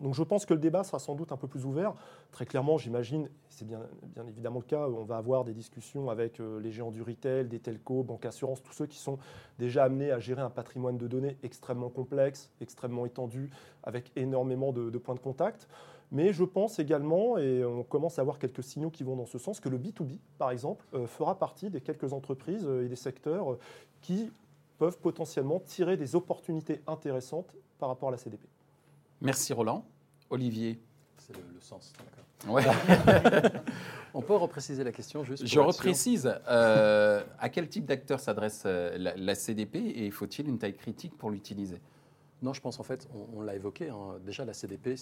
Donc 0.00 0.14
je 0.14 0.22
pense 0.22 0.44
que 0.44 0.54
le 0.54 0.60
débat 0.60 0.84
sera 0.84 0.98
sans 0.98 1.14
doute 1.14 1.32
un 1.32 1.36
peu 1.36 1.48
plus 1.48 1.64
ouvert. 1.64 1.94
Très 2.30 2.44
clairement, 2.44 2.78
j'imagine, 2.78 3.28
c'est 3.48 3.66
bien, 3.66 3.80
évidemment 4.28 4.58
le 4.58 4.64
cas, 4.64 4.88
on 4.88 5.04
va 5.04 5.16
avoir 5.16 5.44
des 5.44 5.54
discussions 5.54 6.10
avec 6.10 6.40
euh, 6.40 6.60
les 6.60 6.70
géants 6.70 6.90
du 6.90 7.02
retail, 7.02 7.46
des 7.46 7.58
telcos, 7.58 8.02
banques 8.02 8.26
assurances, 8.26 8.62
tous 8.62 8.72
ceux 8.72 8.86
qui 8.86 8.98
sont 8.98 9.18
déjà 9.58 9.84
amenés 9.84 10.10
à 10.10 10.18
gérer 10.18 10.42
un 10.42 10.50
patrimoine 10.50 10.98
de 10.98 11.06
données 11.06 11.36
extrêmement 11.42 11.88
complexe, 11.88 12.50
extrêmement 12.60 13.06
étendu, 13.06 13.50
avec 13.82 14.12
énormément 14.16 14.72
de, 14.72 14.98
points 14.98 15.14
de 15.14 15.20
contact. 15.20 15.68
Mais 16.12 16.32
je 16.32 16.44
pense 16.44 16.78
également, 16.78 17.36
et 17.36 17.64
on 17.64 17.82
commence 17.82 18.18
à 18.18 18.22
avoir 18.22 18.38
quelques 18.38 18.62
signaux 18.62 18.90
qui 18.90 19.02
vont 19.02 19.16
dans 19.16 19.26
ce 19.26 19.38
sens, 19.38 19.58
que 19.58 19.68
le 19.68 19.78
B2B, 19.78 20.18
par 20.38 20.50
exemple, 20.50 20.84
euh, 20.94 21.06
fera 21.06 21.38
partie 21.38 21.68
des 21.68 21.80
quelques 21.80 22.12
entreprises 22.12 22.66
euh, 22.66 22.84
et 22.84 22.88
des 22.88 22.96
secteurs 22.96 23.58
qui 24.02 24.30
peuvent 24.78 24.98
potentiellement 24.98 25.58
tirer 25.58 25.96
des 25.96 26.14
opportunités 26.14 26.82
intéressantes 26.86 27.56
par 27.78 27.88
rapport 27.88 28.10
à 28.10 28.12
la 28.12 28.18
CDP. 28.18 28.46
Merci 29.20 29.52
Roland. 29.52 29.86
Olivier 30.30 30.80
C'est 31.18 31.36
le, 31.36 31.60
sens. 31.60 31.92
Ouais. 32.46 32.62
On 34.14 34.22
peut 34.22 34.34
repréciser 34.34 34.82
la 34.82 34.92
question 34.92 35.24
juste 35.24 35.46
Je 35.46 35.60
reprécise. 35.60 36.32
Euh, 36.48 37.22
à 37.38 37.48
quel 37.48 37.68
type 37.68 37.86
d'acteur 37.86 38.20
s'adresse 38.20 38.62
euh, 38.66 39.12
la, 39.16 39.34
CDP 39.34 39.76
et 39.76 40.10
faut-il 40.10 40.48
une 40.48 40.58
taille 40.58 40.76
critique 40.76 41.16
pour 41.16 41.30
l'utiliser? 41.30 41.80
Non, 42.42 42.52
je 42.52 42.60
pense 42.60 42.78
en 42.78 42.82
fait, 42.82 43.08
on, 43.34 43.40
l'a 43.40 43.54
évoqué, 43.54 43.88
hein. 43.88 44.18
déjà 44.24 44.44
la 44.44 44.52
CDP, 44.52 44.94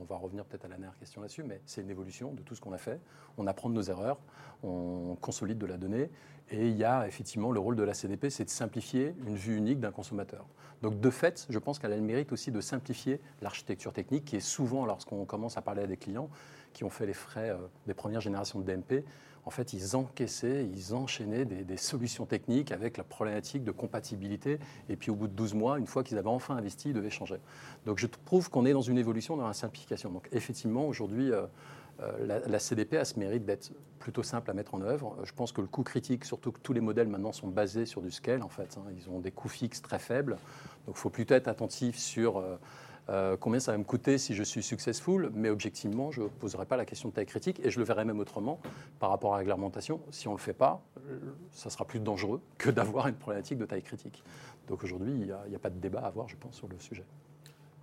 on 0.00 0.04
va 0.04 0.16
revenir 0.16 0.44
peut-être 0.44 0.66
à 0.66 0.68
la 0.68 0.76
dernière 0.76 0.98
question 0.98 1.22
là-dessus, 1.22 1.42
mais 1.42 1.62
c'est 1.64 1.80
une 1.80 1.90
évolution 1.90 2.32
de 2.32 2.42
tout 2.42 2.54
ce 2.54 2.60
qu'on 2.60 2.72
a 2.72 2.78
fait. 2.78 3.00
On 3.38 3.46
apprend 3.46 3.70
de 3.70 3.74
nos 3.74 3.82
erreurs, 3.82 4.18
on 4.62 5.16
consolide 5.20 5.56
de 5.56 5.66
la 5.66 5.78
donnée, 5.78 6.10
et 6.50 6.68
il 6.68 6.76
y 6.76 6.84
a 6.84 7.06
effectivement 7.08 7.52
le 7.52 7.60
rôle 7.60 7.76
de 7.76 7.82
la 7.82 7.94
CDP, 7.94 8.28
c'est 8.28 8.44
de 8.44 8.50
simplifier 8.50 9.14
une 9.26 9.34
vue 9.34 9.56
unique 9.56 9.80
d'un 9.80 9.92
consommateur. 9.92 10.46
Donc 10.82 11.00
de 11.00 11.08
fait, 11.08 11.46
je 11.48 11.58
pense 11.58 11.78
qu'elle 11.78 11.92
a 11.92 11.96
le 11.96 12.02
mérite 12.02 12.32
aussi 12.32 12.52
de 12.52 12.60
simplifier 12.60 13.18
l'architecture 13.40 13.94
technique, 13.94 14.26
qui 14.26 14.36
est 14.36 14.40
souvent, 14.40 14.84
lorsqu'on 14.84 15.24
commence 15.24 15.56
à 15.56 15.62
parler 15.62 15.82
à 15.82 15.86
des 15.86 15.96
clients 15.96 16.28
qui 16.74 16.84
ont 16.84 16.90
fait 16.90 17.06
les 17.06 17.14
frais 17.14 17.50
euh, 17.50 17.56
des 17.86 17.94
premières 17.94 18.20
générations 18.20 18.58
de 18.60 18.64
DMP, 18.64 19.04
en 19.46 19.50
fait, 19.50 19.72
ils 19.72 19.96
encaissaient, 19.96 20.66
ils 20.66 20.94
enchaînaient 20.94 21.44
des, 21.44 21.76
solutions 21.76 22.24
techniques 22.24 22.72
avec 22.72 22.96
la 22.96 23.04
problématique 23.04 23.62
de 23.64 23.70
compatibilité. 23.70 24.58
Et 24.88 24.96
puis, 24.96 25.10
au 25.10 25.14
bout 25.14 25.28
de 25.28 25.34
12 25.34 25.54
mois, 25.54 25.78
une 25.78 25.86
fois 25.86 26.02
qu'ils 26.02 26.16
avaient 26.18 26.28
enfin 26.28 26.56
investi, 26.56 26.90
ils 26.90 26.94
devaient 26.94 27.10
changer. 27.10 27.36
Donc, 27.84 27.98
je 27.98 28.06
trouve 28.06 28.48
qu'on 28.48 28.64
est 28.64 28.72
dans 28.72 28.80
une 28.80 28.98
évolution, 28.98 29.36
dans 29.36 29.46
la 29.46 29.52
simplification. 29.52 30.10
Donc, 30.10 30.28
effectivement, 30.32 30.86
aujourd'hui, 30.86 31.30
euh, 31.30 31.42
euh, 32.00 32.40
la, 32.46 32.58
CDP 32.58 32.96
a 32.96 33.04
ce 33.04 33.18
mérite 33.18 33.44
d'être 33.44 33.70
plutôt 33.98 34.22
simple 34.22 34.50
à 34.50 34.54
mettre 34.54 34.74
en 34.74 34.80
œuvre. 34.80 35.16
Je 35.24 35.32
pense 35.32 35.52
que 35.52 35.60
le 35.60 35.66
coût 35.66 35.82
critique, 35.82 36.24
surtout 36.24 36.50
que 36.50 36.60
tous 36.60 36.72
les 36.72 36.80
modèles 36.80 37.08
maintenant 37.08 37.32
sont 37.32 37.48
basés 37.48 37.86
sur 37.86 38.00
du 38.00 38.10
scale, 38.10 38.42
en 38.42 38.48
fait. 38.48 38.78
Hein. 38.78 38.90
ils 38.96 39.10
ont 39.10 39.20
des 39.20 39.30
coûts 39.30 39.48
fixes 39.48 39.82
très 39.82 39.98
faibles. 39.98 40.38
Donc, 40.86 40.96
il 40.96 41.00
faut 41.00 41.10
plutôt 41.10 41.34
être 41.34 41.48
attentif 41.48 41.98
sur 41.98 42.38
euh, 42.38 42.56
euh, 43.10 43.36
combien 43.38 43.60
ça 43.60 43.72
va 43.72 43.78
me 43.78 43.84
coûter 43.84 44.18
si 44.18 44.34
je 44.34 44.42
suis 44.42 44.62
successful, 44.62 45.30
mais 45.34 45.50
objectivement, 45.50 46.10
je 46.10 46.22
ne 46.22 46.28
poserai 46.28 46.66
pas 46.66 46.76
la 46.76 46.84
question 46.84 47.10
de 47.10 47.14
taille 47.14 47.26
critique 47.26 47.60
et 47.62 47.70
je 47.70 47.78
le 47.78 47.84
verrai 47.84 48.04
même 48.04 48.18
autrement 48.18 48.60
par 48.98 49.10
rapport 49.10 49.34
à 49.34 49.36
la 49.36 49.38
réglementation. 49.40 50.00
Si 50.10 50.28
on 50.28 50.32
ne 50.32 50.36
le 50.36 50.42
fait 50.42 50.54
pas, 50.54 50.82
ça 51.50 51.70
sera 51.70 51.84
plus 51.84 52.00
dangereux 52.00 52.40
que 52.58 52.70
d'avoir 52.70 53.08
une 53.08 53.14
problématique 53.14 53.58
de 53.58 53.66
taille 53.66 53.82
critique. 53.82 54.22
Donc 54.68 54.82
aujourd'hui, 54.82 55.12
il 55.12 55.26
n'y 55.26 55.32
a, 55.32 55.38
a, 55.54 55.58
pas 55.58 55.70
de 55.70 55.78
débat 55.78 56.00
à 56.00 56.06
avoir, 56.06 56.28
je 56.28 56.36
pense, 56.36 56.56
sur 56.56 56.68
le 56.68 56.78
sujet. 56.78 57.04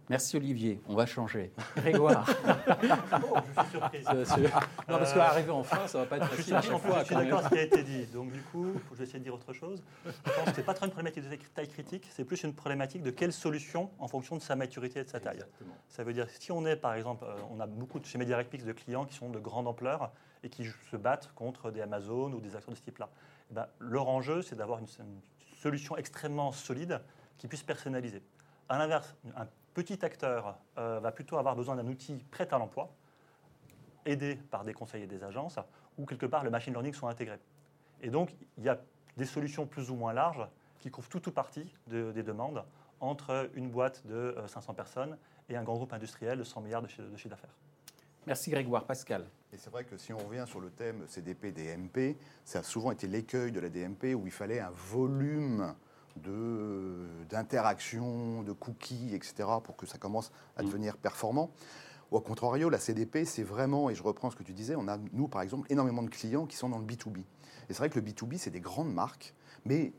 Merci 0.10 0.36
Olivier, 0.38 0.82
on 0.88 0.96
va 0.96 1.06
changer. 1.06 1.52
Grégoire. 1.78 2.26
je 2.26 3.62
suis 3.62 3.72
surprise. 3.72 4.06
non, 4.06 4.98
parce 4.98 5.14
qu'arriver 5.14 5.52
en 5.52 5.64
fin, 5.64 5.88
ça 5.88 6.00
va 6.00 6.06
pas 6.06 6.18
être 6.18 6.28
facile 6.28 6.56
à 6.56 6.62
chaque 6.62 6.78
fois. 6.80 7.00
Je 7.00 7.06
suis 7.06 7.16
d'accord 7.16 7.40
avec 7.40 7.50
ce 7.50 7.54
qui 7.54 7.60
a 7.60 7.64
été 7.64 7.84
dit. 7.84 8.06
Donc 8.08 8.32
du 8.32 8.42
coup, 8.42 8.74
je 8.92 8.98
vais 8.98 9.04
essayer 9.04 9.20
de 9.20 9.24
dire 9.24 9.34
autre 9.34 9.54
chose. 9.54 9.82
Je 10.06 10.12
pense 10.12 10.46
que 10.46 10.52
ce 10.52 10.58
n'est 10.58 10.66
pas 10.66 10.74
trop 10.74 10.86
une 10.86 10.92
problématique 10.92 11.30
de 11.30 11.36
taille 11.54 11.70
critique, 11.70 12.08
c'est 12.12 12.26
plus 12.26 12.44
une 12.44 12.54
problématique 12.54 13.04
de 13.04 13.12
quelle 13.12 13.34
solution 13.34 13.90
en 14.00 14.08
fonction 14.08 14.36
de 14.36 14.42
sa 14.42 14.56
maturité 14.56 15.00
et 15.00 15.04
de 15.04 15.10
sa 15.10 15.20
taille. 15.20 15.36
Exactement. 15.36 15.76
Ça 15.88 16.04
veut 16.04 16.14
dire 16.14 16.28
si 16.30 16.52
on 16.52 16.66
est, 16.66 16.76
par 16.76 16.94
exemple, 16.94 17.26
euh, 17.26 17.36
on 17.50 17.60
a 17.60 17.66
beaucoup 17.66 18.00
de, 18.00 18.06
chez 18.06 18.18
MediaRecPix 18.18 18.66
de 18.66 18.74
clients 18.74 19.06
qui 19.06 19.16
sont 19.16 19.30
de 19.30 19.40
grande 19.40 19.68
ampleur 19.68 20.12
et 20.44 20.50
qui 20.50 20.66
se 20.90 20.98
battent 20.98 21.32
contre 21.36 21.72
des 21.72 21.82
Amazon 21.82 22.34
ou 22.34 22.42
des 22.42 22.56
acteurs 22.56 22.72
de 22.72 22.78
ce 22.78 22.84
type-là. 22.84 23.10
Eh 23.52 23.54
ben, 23.54 23.68
leur 23.80 24.08
enjeu, 24.08 24.42
c'est 24.42 24.56
d'avoir 24.56 24.80
une, 24.80 24.88
une 25.00 25.22
solution 25.62 25.96
extrêmement 25.98 26.52
solide 26.52 27.02
qui 27.38 27.48
puisse 27.48 27.64
personnaliser. 27.64 28.22
À 28.70 28.78
l'inverse, 28.78 29.16
un 29.36 29.48
petit 29.74 30.04
acteur 30.06 30.58
euh, 30.78 31.00
va 31.00 31.12
plutôt 31.12 31.38
avoir 31.38 31.56
besoin 31.56 31.76
d'un 31.76 31.88
outil 31.88 32.24
prêt 32.32 32.48
à 32.52 32.58
l'emploi, 32.58 32.94
aidé 34.06 34.36
par 34.36 34.64
des 34.64 34.74
conseillers 34.74 35.08
des 35.08 35.24
agences, 35.24 35.60
où 35.98 36.06
quelque 36.06 36.26
part 36.26 36.44
le 36.44 36.50
machine 36.50 36.74
learning 36.74 36.94
sont 36.94 37.08
intégrés. 37.08 37.40
Et 38.02 38.10
donc, 38.10 38.36
il 38.58 38.64
y 38.64 38.70
a 38.70 38.80
des 39.18 39.26
solutions 39.26 39.66
plus 39.66 39.90
ou 39.92 39.96
moins 39.96 40.14
larges 40.14 40.46
qui 40.80 40.90
couvrent 40.90 41.10
tout 41.10 41.30
ou 41.30 41.32
partie 41.32 41.72
des 41.88 42.24
demandes 42.24 42.64
entre 43.00 43.50
une 43.56 43.70
boîte 43.70 44.06
de 44.08 44.36
500 44.48 44.72
euh, 44.72 44.76
personnes 44.76 45.18
et 45.50 45.56
un 45.56 45.64
grand 45.64 45.76
groupe 45.76 45.94
industriel 45.94 46.38
de 46.38 46.44
100 46.44 46.62
milliards 46.62 46.82
de 46.82 46.88
chiffre 46.88 47.30
d'affaires. 47.30 47.56
Merci 48.28 48.52
Grégoire. 48.52 48.86
Pascal. 48.86 49.26
Et 49.52 49.58
c'est 49.58 49.72
vrai 49.72 49.84
que 49.84 49.98
si 49.98 50.14
on 50.14 50.18
revient 50.20 50.46
sur 50.48 50.60
le 50.60 50.70
thème 50.70 51.06
CDP, 51.08 51.52
DMP, 51.52 52.18
ça 52.46 52.60
a 52.60 52.64
souvent 52.64 52.92
été 52.92 53.08
l'écueil 53.08 53.52
de 53.52 53.60
la 53.60 53.70
DMP 53.70 54.14
où 54.16 54.26
il 54.26 54.32
fallait 54.32 54.60
un 54.60 54.70
volume 54.70 55.74
d'interaction, 57.30 58.44
de, 58.44 58.52
cookies, 58.52 59.14
etc., 59.14 59.50
pour 59.64 59.76
que 59.76 59.86
ça 59.86 59.98
commence 59.98 60.32
à 60.58 60.64
mm. 60.64 60.66
devenir 60.66 60.98
performant. 60.98 61.52
Au 62.12 62.20
contrario, 62.20 62.70
la 62.70 62.80
CDP, 62.80 63.24
c'est 63.26 63.44
vraiment, 63.44 63.90
et 63.90 63.96
je 63.96 64.04
reprends 64.04 64.30
ce 64.30 64.36
que 64.36 64.44
tu 64.44 64.54
disais, 64.54 64.76
on 64.76 64.88
a, 64.88 64.98
nous, 65.14 65.28
par 65.28 65.42
exemple, 65.42 65.66
énormément 65.72 66.04
de 66.04 66.10
clients 66.10 66.46
qui 66.46 66.58
sont 66.58 66.68
dans 66.68 66.80
le 66.80 66.86
B2B. 66.86 67.20
Et 67.20 67.24
c'est 67.70 67.78
vrai 67.78 67.90
que 67.90 68.00
le 68.00 68.06
B2B, 68.06 68.38
c'est 68.38 68.50
des 68.50 68.60
grandes 68.60 68.94
marques, 68.94 69.34
mais 69.66 69.94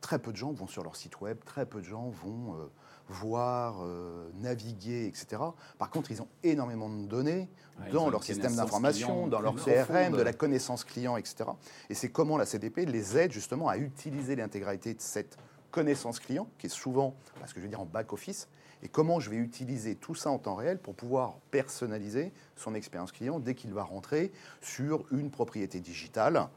très 0.00 0.18
peu 0.18 0.30
de 0.30 0.36
gens 0.36 0.52
vont 0.52 0.66
sur 0.66 0.84
leur 0.84 0.96
site 0.96 1.20
web, 1.20 1.38
très 1.44 1.66
peu 1.66 1.80
de 1.80 1.86
gens 1.86 2.10
vont 2.22 2.54
euh, 2.54 2.70
voir, 3.08 3.78
euh, 3.82 4.28
naviguer, 4.40 5.06
etc. 5.06 5.42
Par 5.78 5.90
contre, 5.90 6.10
ils 6.10 6.22
ont 6.22 6.28
énormément 6.42 6.88
de 6.88 7.06
données 7.06 7.48
dans 7.92 8.08
leur 8.08 8.24
système 8.24 8.54
d'information, 8.54 9.26
dans 9.26 9.40
leur 9.40 9.54
CRM, 9.56 10.16
de 10.16 10.22
la 10.22 10.32
connaissance 10.32 10.84
client, 10.84 11.16
etc. 11.16 11.50
Et 11.90 11.94
c'est 11.94 12.10
comment 12.10 12.36
la 12.38 12.46
CDP 12.46 12.86
les 12.86 13.18
aide 13.18 13.32
justement 13.32 13.68
à 13.68 13.78
utiliser 13.78 14.36
l'intégralité 14.36 14.94
de 14.94 15.00
cette 15.00 15.36
connaissance 15.70 16.20
client, 16.20 16.48
qui 16.58 16.66
est 16.66 16.70
souvent, 16.70 17.14
parce 17.40 17.52
que 17.52 17.60
je 17.60 17.64
veux 17.64 17.68
dire 17.68 17.80
en 17.80 17.86
back-office, 17.86 18.48
et 18.82 18.88
comment 18.88 19.20
je 19.20 19.30
vais 19.30 19.36
utiliser 19.36 19.94
tout 19.94 20.14
ça 20.14 20.30
en 20.30 20.38
temps 20.38 20.54
réel 20.54 20.78
pour 20.78 20.94
pouvoir 20.94 21.38
personnaliser 21.50 22.32
son 22.56 22.74
expérience 22.74 23.12
client 23.12 23.40
dès 23.40 23.54
qu'il 23.54 23.72
va 23.72 23.82
rentrer 23.82 24.32
sur 24.60 25.04
une 25.10 25.30
propriété 25.30 25.80
digitale, 25.80 26.48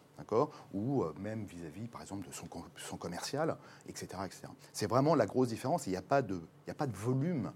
Ou 0.73 1.03
euh, 1.03 1.13
même 1.19 1.45
vis-à-vis, 1.45 1.87
par 1.87 2.01
exemple, 2.01 2.27
de 2.27 2.33
son, 2.33 2.47
son 2.77 2.97
commercial, 2.97 3.57
etc. 3.87 4.07
C'est 4.73 4.87
vraiment 4.87 5.15
la 5.15 5.25
grosse 5.25 5.49
différence. 5.49 5.87
Il 5.87 5.91
n'y 5.91 5.97
a, 5.97 6.01
pas 6.01 6.21
de, 6.21 6.41
a 6.67 6.73
pas 6.73 6.87
de 6.87 6.95
volume, 6.95 7.51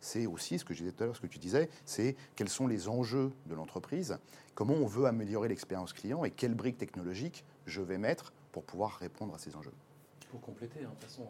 C'est 0.00 0.26
aussi 0.26 0.58
ce 0.58 0.64
que 0.64 0.74
je 0.74 0.80
disais 0.80 0.92
tout 0.92 1.02
à 1.02 1.06
l'heure, 1.06 1.16
ce 1.16 1.20
que 1.20 1.26
tu 1.26 1.38
disais, 1.38 1.68
c'est 1.84 2.16
quels 2.36 2.48
sont 2.48 2.66
les 2.66 2.88
enjeux 2.88 3.32
de 3.46 3.54
l'entreprise, 3.54 4.18
comment 4.54 4.74
on 4.74 4.86
veut 4.86 5.06
améliorer 5.06 5.48
l'expérience 5.48 5.92
client 5.92 6.24
et 6.24 6.30
quelles 6.30 6.54
briques 6.54 6.78
technologiques 6.78 7.44
je 7.66 7.80
vais 7.80 7.98
mettre 7.98 8.32
pour 8.52 8.64
pouvoir 8.64 8.92
répondre 8.98 9.34
à 9.34 9.38
ces 9.38 9.56
enjeux. 9.56 9.72
Pour 10.30 10.40
compléter, 10.40 10.80
hein, 10.80 10.88
de 10.88 11.00
toute 11.00 11.04
façon, 11.04 11.26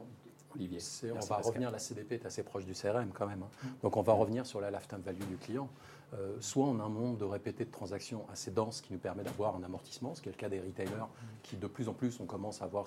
Olivier. 0.59 0.81
On 1.15 1.25
va 1.25 1.37
revenir, 1.37 1.71
la 1.71 1.79
CDP 1.79 2.13
est 2.13 2.27
assez 2.27 2.43
proche 2.43 2.65
du 2.65 2.73
CRM 2.73 3.11
quand 3.15 3.27
même. 3.27 3.43
Hein. 3.43 3.51
Mm. 3.63 3.69
Donc 3.83 3.97
on 3.97 4.03
va 4.03 4.13
revenir 4.13 4.47
sur 4.47 4.61
la 4.61 4.71
lifetime 4.71 5.01
value 5.01 5.25
du 5.29 5.37
client. 5.37 5.69
Euh, 6.15 6.37
soit 6.41 6.65
on 6.65 6.81
a 6.81 6.85
un 6.85 6.89
monde 6.89 7.19
de 7.19 7.25
répété 7.25 7.65
de 7.65 7.71
transactions 7.71 8.25
assez 8.33 8.51
dense 8.51 8.81
qui 8.81 8.93
nous 8.95 8.99
permet 8.99 9.23
d'avoir 9.23 9.57
un 9.57 9.63
amortissement, 9.63 10.15
ce 10.15 10.23
qui 10.23 10.31
est 10.31 10.33
le 10.33 10.39
cas 10.39 10.49
des 10.49 10.61
retailers, 10.61 11.07
qui 11.43 11.57
de 11.57 11.67
plus 11.67 11.89
en 11.89 11.93
plus 11.93 12.19
on 12.21 12.25
commence 12.25 12.63
à 12.63 12.65
avoir 12.65 12.87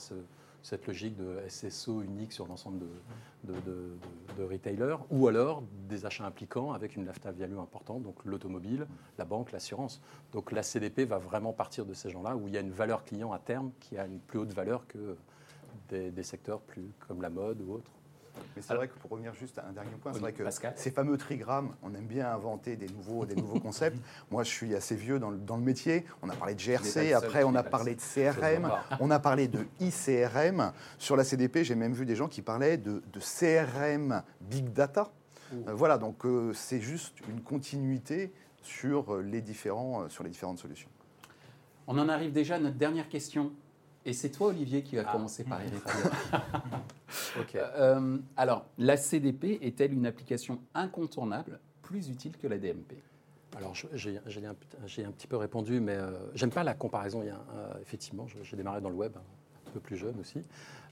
cette 0.63 0.87
logique 0.87 1.15
de 1.17 1.37
SSO 1.47 2.01
unique 2.01 2.33
sur 2.33 2.47
l'ensemble 2.47 2.79
de, 3.43 3.53
de, 4.37 4.43
retailers, 4.43 4.97
ou 5.11 5.27
alors 5.27 5.61
des 5.87 6.07
achats 6.07 6.25
impliquants 6.25 6.73
avec 6.73 6.95
une 6.95 7.05
lifetime 7.05 7.33
value 7.33 7.59
importante, 7.59 8.01
donc 8.01 8.25
l'automobile, 8.25 8.87
la 9.19 9.25
banque, 9.25 9.51
l'assurance. 9.51 10.01
Donc 10.31 10.51
la 10.51 10.63
CDP 10.63 11.05
va 11.05 11.19
vraiment 11.19 11.53
partir 11.53 11.85
de 11.85 11.93
ces 11.93 12.09
gens-là 12.09 12.35
où 12.35 12.47
il 12.47 12.55
y 12.55 12.57
a 12.57 12.61
une 12.61 12.71
valeur 12.71 13.03
client 13.03 13.31
à 13.33 13.39
terme 13.39 13.71
qui 13.79 13.99
a 13.99 14.05
une 14.07 14.19
plus 14.19 14.39
haute 14.39 14.53
valeur 14.53 14.87
que 14.87 15.15
des, 15.91 16.11
des 16.11 16.23
secteurs 16.23 16.61
plus 16.61 16.91
comme 17.07 17.21
la 17.21 17.29
mode 17.29 17.61
ou 17.61 17.73
autres. 17.73 17.91
Mais 18.55 18.61
c'est 18.61 18.73
vrai 18.75 18.87
que 18.87 18.97
pour 18.99 19.11
revenir 19.11 19.33
juste 19.33 19.59
à 19.59 19.67
un 19.67 19.71
dernier 19.71 19.91
point, 20.01 20.13
c'est 20.13 20.19
vrai 20.19 20.33
que 20.33 20.43
ces 20.75 20.91
fameux 20.91 21.17
trigrammes, 21.17 21.75
on 21.83 21.93
aime 21.93 22.05
bien 22.05 22.31
inventer 22.31 22.75
des 22.75 22.87
nouveaux, 22.87 23.25
des 23.25 23.35
nouveaux 23.35 23.59
concepts. 23.59 23.97
Moi, 24.31 24.43
je 24.43 24.49
suis 24.49 24.75
assez 24.75 24.95
vieux 24.95 25.19
dans 25.19 25.29
le, 25.29 25.37
dans 25.37 25.57
le 25.57 25.63
métier. 25.63 26.05
On 26.21 26.29
a 26.29 26.35
parlé 26.35 26.55
de 26.55 26.59
GRC, 26.59 27.13
après 27.13 27.43
on 27.43 27.55
a 27.55 27.63
parlé 27.63 27.95
de 27.95 28.01
CRM, 28.01 28.71
on 28.99 29.11
a 29.11 29.19
parlé 29.19 29.47
de 29.47 29.65
ICRM. 29.79 30.71
Sur 30.97 31.15
la 31.15 31.23
CDP, 31.23 31.63
j'ai 31.63 31.75
même 31.75 31.93
vu 31.93 32.05
des 32.05 32.15
gens 32.15 32.27
qui 32.27 32.41
parlaient 32.41 32.77
de, 32.77 33.01
de 33.11 33.19
CRM 33.19 34.23
Big 34.41 34.71
Data. 34.71 35.11
Euh, 35.53 35.73
voilà, 35.73 35.97
donc 35.97 36.25
euh, 36.25 36.53
c'est 36.53 36.81
juste 36.81 37.19
une 37.29 37.41
continuité 37.41 38.31
sur 38.61 39.17
les, 39.17 39.41
différents, 39.41 40.03
euh, 40.03 40.09
sur 40.09 40.23
les 40.23 40.29
différentes 40.29 40.59
solutions. 40.59 40.89
On 41.87 41.97
en 41.97 42.07
arrive 42.09 42.31
déjà 42.31 42.55
à 42.55 42.59
notre 42.59 42.77
dernière 42.77 43.09
question. 43.09 43.51
Et 44.05 44.13
c'est 44.13 44.29
toi, 44.29 44.47
Olivier, 44.47 44.81
qui 44.83 44.95
va 44.95 45.03
ah. 45.07 45.11
commencer 45.11 45.43
par 45.43 45.61
y 45.65 45.69
répondre. 45.69 46.15
Euh, 47.55 48.17
alors, 48.35 48.65
la 48.77 48.97
CDP 48.97 49.59
est-elle 49.61 49.93
une 49.93 50.05
application 50.05 50.59
incontournable, 50.73 51.59
plus 51.81 52.09
utile 52.09 52.37
que 52.37 52.47
la 52.47 52.57
DMP 52.57 52.93
alors, 53.57 53.73
j'ai 53.93 54.17
un, 54.17 54.51
un, 54.51 55.11
petit 55.11 55.27
peu 55.27 55.35
répondu, 55.35 55.81
mais 55.81 55.95
euh, 55.95 56.11
j'aime 56.35 56.51
pas 56.51 56.63
la 56.63 56.73
comparaison. 56.73 57.21
Il 57.21 57.27
y 57.27 57.29
a, 57.29 57.35
euh, 57.35 57.73
effectivement, 57.81 58.25
j'ai 58.43 58.55
démarré 58.55 58.79
dans 58.79 58.89
le 58.89 58.95
web, 58.95 59.11
hein, 59.17 59.21
peu 59.73 59.79
plus 59.79 59.97
jeune 59.97 60.19
aussi. 60.19 60.41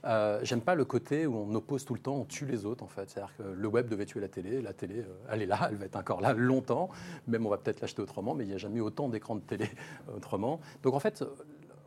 Euh, 0.04 0.40
j'aime 0.42 0.62
pas 0.62 0.74
le 0.74 0.84
côté 0.84 1.26
où 1.26 1.36
on 1.36 1.54
oppose 1.54 1.84
tout 1.84 1.94
le 1.94 2.00
temps, 2.00 2.16
on 2.16 2.24
tue 2.24 2.46
les 2.46 2.64
autres 2.64 2.82
en 2.82 2.88
fait. 2.88 3.10
C'est-à-dire 3.10 3.34
que 3.36 3.42
le 3.42 3.68
web 3.68 3.88
devait 3.88 4.06
tuer 4.06 4.20
la 4.20 4.28
télé, 4.28 4.62
la 4.62 4.72
télé, 4.72 5.04
elle 5.30 5.42
est 5.42 5.46
là, 5.46 5.68
elle 5.70 5.76
va 5.76 5.84
être 5.84 5.96
encore 5.96 6.22
là 6.22 6.32
longtemps. 6.32 6.88
Même 7.26 7.44
on 7.44 7.50
va 7.50 7.58
peut-être 7.58 7.82
l'acheter 7.82 8.00
autrement, 8.00 8.34
mais 8.34 8.44
il 8.44 8.48
n'y 8.48 8.54
a 8.54 8.58
jamais 8.58 8.78
eu 8.78 8.82
autant 8.82 9.10
d'écrans 9.10 9.36
de 9.36 9.42
télé 9.42 9.68
autrement. 10.16 10.60
Donc 10.82 10.94
en 10.94 11.00
fait, 11.00 11.22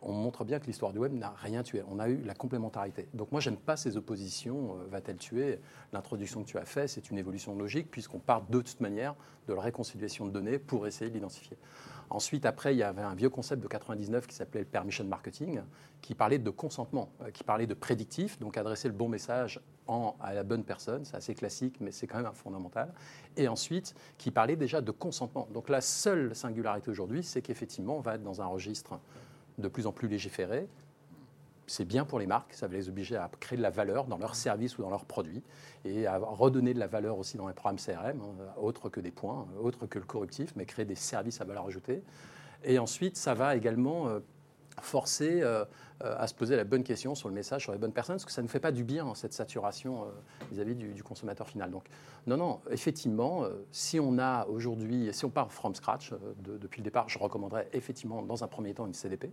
on 0.06 0.14
montre 0.14 0.44
bien 0.44 0.60
que 0.60 0.66
l'histoire 0.66 0.92
du 0.92 1.00
web 1.00 1.14
n'a 1.14 1.34
rien 1.38 1.64
tué. 1.64 1.84
On 1.90 2.00
a 2.00 2.10
eu 2.10 2.22
la 2.24 2.34
complémentarité. 2.34 3.08
Donc 3.14 3.32
moi, 3.32 3.42
j'aime 3.42 3.58
pas 3.58 3.78
ces 3.78 3.98
oppositions. 3.98 4.76
Euh, 4.76 4.88
va-t-elle 4.90 5.18
tuer? 5.18 5.60
L'introduction 5.92 6.44
que 6.44 6.50
tu 6.50 6.58
as 6.58 6.66
faite, 6.66 6.90
c'est 6.90 7.10
une 7.10 7.18
évolution 7.18 7.56
logique 7.56 7.90
puisqu'on 7.90 8.20
part 8.20 8.44
de 8.44 8.62
toute 8.62 8.82
manière 8.82 9.16
de 9.48 9.54
la 9.54 9.62
réconciliation 9.62 10.26
de 10.26 10.32
données 10.32 10.60
pour 10.60 10.88
essayer 10.88 11.10
de 11.10 11.16
l'identifier. 11.16 11.58
Ensuite, 12.10 12.46
après, 12.46 12.76
il 12.76 12.78
y 12.78 12.84
avait 12.84 13.02
un 13.02 13.16
vieux 13.16 13.30
concept 13.30 13.62
de 13.62 13.68
99 13.68 14.28
qui 14.28 14.36
s'appelait 14.36 14.62
le 14.62 14.66
permission 14.68 15.04
marketing, 15.06 15.62
qui 16.02 16.16
parlait 16.16 16.38
de 16.38 16.50
consentement, 16.50 17.10
euh, 17.22 17.32
qui 17.32 17.44
parlait 17.44 17.68
de 17.68 17.74
prédictif, 17.74 18.40
donc 18.40 18.58
adresser 18.58 18.88
le 18.88 18.94
bon 18.94 19.10
message 19.10 19.60
à 20.22 20.34
la 20.34 20.44
bonne 20.44 20.64
personne. 20.64 21.04
C'est 21.06 21.18
assez 21.18 21.36
classique, 21.36 21.78
mais 21.82 21.92
c'est 21.92 22.08
quand 22.08 22.18
même 22.18 22.26
un 22.26 22.34
fondamental. 22.34 22.94
Et 23.36 23.48
ensuite, 23.48 23.96
qui 24.18 24.32
parlait 24.32 24.56
déjà 24.56 24.82
de 24.82 24.92
consentement. 24.92 25.48
Donc 25.54 25.70
la 25.70 25.82
seule 25.82 26.36
singularité 26.36 26.90
aujourd'hui, 26.90 27.24
c'est 27.24 27.42
qu'effectivement, 27.42 27.98
on 27.98 28.02
va 28.02 28.16
être 28.16 28.24
dans 28.24 28.42
un 28.42 28.46
registre 28.46 29.00
de 29.58 29.68
plus 29.68 29.88
en 29.88 29.92
plus 29.92 30.08
légiféré. 30.08 30.68
C'est 31.66 31.86
bien 31.86 32.04
pour 32.04 32.20
les 32.20 32.28
marques, 32.28 32.54
ça 32.54 32.68
va 32.68 32.74
les 32.74 32.90
obliger 32.90 33.16
à 33.16 33.30
créer 33.40 33.58
de 33.58 33.64
la 33.64 33.70
valeur 33.70 34.06
dans 34.06 34.18
leurs 34.18 34.36
services 34.36 34.78
ou 34.78 34.82
dans 34.82 34.90
leurs 34.90 35.06
produits 35.06 35.42
et 35.86 36.06
à 36.06 36.18
redonner 36.18 36.74
de 36.74 36.80
la 36.80 36.88
valeur 36.88 37.18
aussi 37.18 37.38
dans 37.38 37.48
les 37.48 37.54
programmes 37.54 37.78
CRM, 37.78 38.22
hein, 38.22 38.54
autre 38.58 38.90
que 38.90 39.00
des 39.00 39.12
points, 39.12 39.48
autre 39.62 39.88
que 39.88 39.98
le 39.98 40.06
correctif, 40.06 40.54
mais 40.58 40.66
créer 40.66 40.86
des 40.86 40.96
services 40.96 41.40
à 41.40 41.46
valeur 41.46 41.66
ajoutée. 41.66 42.04
Et 42.66 42.80
ensuite, 42.80 43.16
ça 43.16 43.34
va 43.34 43.56
également 43.56 44.10
euh, 44.78 44.82
forcer 44.82 45.42
euh, 45.42 45.66
euh, 46.04 46.16
à 46.18 46.28
se 46.28 46.34
poser 46.34 46.56
la 46.56 46.64
bonne 46.64 46.84
question 46.84 47.16
sur 47.16 47.30
le 47.30 47.36
message, 47.36 47.64
sur 47.64 47.72
les 47.72 47.78
bonnes 47.78 47.94
personnes, 47.94 48.16
parce 48.16 48.26
que 48.26 48.32
ça 48.32 48.42
ne 48.42 48.48
fait 48.48 48.60
pas 48.60 48.72
du 48.72 48.84
bien, 48.84 49.14
cette 49.16 49.34
saturation 49.34 50.06
vis-à-vis 50.52 50.76
du, 50.76 51.04
consommateur 51.04 51.48
final. 51.48 51.72
Donc, 51.72 51.86
non, 52.28 52.38
non, 52.38 52.60
effectivement, 52.70 53.46
si 53.72 54.00
on 54.00 54.18
a 54.18 54.46
aujourd'hui, 54.48 55.10
si 55.14 55.26
on 55.26 55.30
part 55.30 55.52
from 55.52 55.76
scratch 55.76 56.14
depuis 56.40 56.82
le 56.82 56.86
départ, 56.86 57.10
je 57.10 57.20
recommanderais 57.20 57.70
effectivement, 57.74 58.22
dans 58.22 58.44
un 58.44 58.48
premier 58.48 58.74
temps, 58.74 58.86
une 58.86 58.94
CDP. 58.94 59.32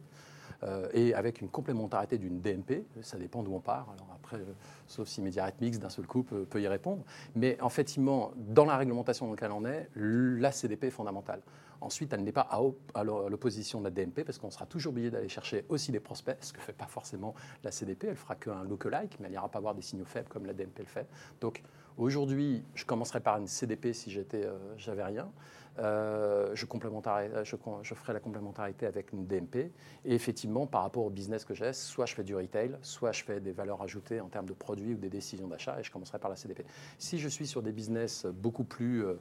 et 0.92 1.14
avec 1.14 1.40
une 1.40 1.48
complémentarité 1.48 2.18
d'une 2.18 2.40
DMP, 2.40 2.85
ça 3.03 3.18
dépend 3.18 3.42
d'où 3.42 3.55
on 3.55 3.61
part. 3.61 3.88
Alors 3.94 4.09
après, 4.14 4.38
sauf 4.87 5.09
si 5.09 5.22
Mix 5.22 5.79
d'un 5.79 5.88
seul 5.88 6.07
coup 6.07 6.22
peut, 6.22 6.61
y 6.61 6.68
répondre. 6.68 7.03
Mais 7.35 7.59
effectivement, 7.64 8.33
dans 8.37 8.66
la 8.66 8.76
réglementation 8.76 9.26
dans 9.26 9.33
laquelle 9.33 9.53
on 9.53 9.64
est, 9.64 9.88
la 9.96 10.53
CDP 10.53 10.85
est 10.85 10.90
fondamentale. 10.90 11.40
Ensuite, 11.81 12.12
elle 12.12 12.23
n'est 12.23 12.33
pas 12.33 12.49
à, 12.95 13.05
l'opposition 13.05 13.81
de 13.81 13.85
la 13.85 13.90
DMP 13.90 14.25
parce 14.25 14.38
qu'on 14.38 14.51
sera 14.51 14.66
toujours 14.66 14.93
obligé 14.93 15.11
d'aller 15.11 15.29
chercher 15.29 15.64
aussi 15.69 15.93
des 15.93 16.01
prospects, 16.01 16.37
ce 16.40 16.53
que 16.53 16.59
ne 16.59 16.62
fait 16.62 16.73
pas 16.73 16.87
forcément 16.87 17.35
la 17.64 17.71
CDP. 17.71 18.09
Elle 18.09 18.16
fera 18.16 18.35
qu'un 18.35 18.64
lookalike, 18.64 19.19
mais 19.21 19.27
elle 19.27 19.33
n'ira 19.33 19.49
pas 19.49 19.61
voir 19.61 19.75
des 19.75 19.83
signaux 19.83 20.05
faibles 20.05 20.29
comme 20.29 20.47
la 20.47 20.53
DMP 20.53 20.81
le 20.81 20.85
fait. 20.85 21.07
Donc 21.40 21.62
aujourd'hui, 21.97 22.62
je 22.75 22.85
commencerai 22.85 23.21
par 23.21 23.38
une 23.38 23.47
CDP 23.47 23.93
si 23.93 24.11
j'étais, 24.11 24.45
euh, 24.45 24.59
j'avais 24.77 25.05
rien. 25.05 25.31
Euh, 25.79 26.51
je, 26.55 26.66
je, 26.66 27.57
je, 27.83 27.95
ferai 27.95 28.12
la 28.12 28.21
complémentarité 28.21 28.87
avec 28.87 29.12
une 29.12 29.27
DMP. 29.27 29.73
Et 30.05 30.14
effectivement, 30.14 30.66
par 30.66 30.83
rapport 30.83 31.05
au 31.05 31.11
business 31.11 31.45
que 31.45 31.55
j'ai, 31.55 31.73
soit 31.73 32.07
je 32.07 32.14
fais 32.14 32.25
du 32.25 32.35
retail, 32.35 32.77
soit 32.83 33.12
je 33.12 33.25
fais 33.25 33.40
des 33.40 33.53
valeurs 33.53 33.81
ajoutées 33.81 34.21
en 34.21 34.29
termes 34.29 34.47
de 34.47 34.53
produits 34.53 34.95
ou 34.95 34.99
des 34.99 35.09
décisions 35.09 35.47
d'achat, 35.47 35.79
et 35.81 35.83
je 35.83 35.90
commencerai 35.90 36.19
par 36.19 36.31
la 36.31 36.37
CDP. 36.37 36.64
Si 36.99 37.19
je 37.19 37.29
suis 37.29 37.47
sur 37.47 37.62
des 37.62 37.73
business 37.73 38.27
beaucoup 38.27 38.64
plus 38.64 39.05
euh, 39.05 39.14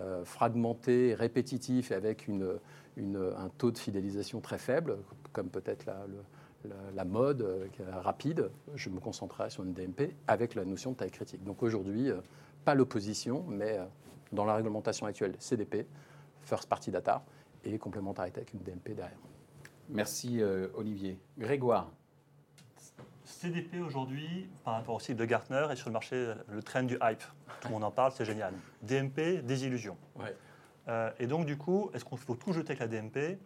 euh, 0.00 0.24
fragmentés, 0.24 1.14
répétitifs, 1.14 1.90
et 1.90 1.94
avec 1.94 2.28
une, 2.28 2.58
un 2.96 3.48
taux 3.58 3.70
de 3.70 3.78
fidélisation 3.78 4.40
très 4.40 4.58
faible, 4.58 4.98
comme 5.32 5.48
peut-être 5.48 5.86
la, 5.86 6.06
la, 6.94 7.04
mode 7.04 7.68
rapide, 7.92 8.50
je 8.74 8.90
me 8.90 8.98
concentrerai 8.98 9.50
sur 9.50 9.62
une 9.62 9.72
DMP 9.72 10.14
avec 10.26 10.54
la 10.54 10.64
notion 10.64 10.92
de 10.92 10.96
taille 10.96 11.10
critique. 11.10 11.44
Donc 11.44 11.62
aujourd'hui, 11.62 12.10
pas 12.64 12.74
l'opposition, 12.74 13.44
mais 13.48 13.78
dans 14.32 14.44
la 14.44 14.56
réglementation 14.56 15.06
actuelle 15.06 15.34
CDP, 15.38 15.86
First 16.42 16.68
Party 16.68 16.90
Data, 16.90 17.24
et 17.64 17.78
complémentarité 17.78 18.38
avec 18.38 18.52
une 18.54 18.60
DMP 18.60 18.94
derrière. 18.94 19.18
Merci 19.88 20.40
euh, 20.40 20.68
Olivier. 20.74 21.18
Grégoire 21.38 21.90
CDP 23.28 23.80
aujourd'hui, 23.80 24.48
par 24.64 24.74
rapport 24.74 24.94
au 24.94 25.00
site 25.00 25.16
de 25.16 25.24
Gartner, 25.24 25.66
est 25.70 25.76
sur 25.76 25.88
le 25.88 25.92
marché 25.92 26.34
le 26.48 26.62
trend 26.62 26.82
du 26.82 26.98
hype. 27.02 27.22
Tout 27.60 27.68
le 27.68 27.74
monde 27.74 27.84
en 27.84 27.90
parle, 27.90 28.12
c'est 28.12 28.24
génial. 28.24 28.54
DMP, 28.82 29.44
désillusion. 29.44 29.96
Ouais. 30.16 30.34
Euh, 30.88 31.10
et 31.18 31.26
donc, 31.26 31.46
du 31.46 31.56
coup, 31.56 31.90
est-ce 31.92 32.04
qu'il 32.04 32.18
faut 32.18 32.34
tout 32.34 32.52
jeter 32.52 32.72
avec 32.72 32.80
la 32.80 32.88
DMP 32.88 33.38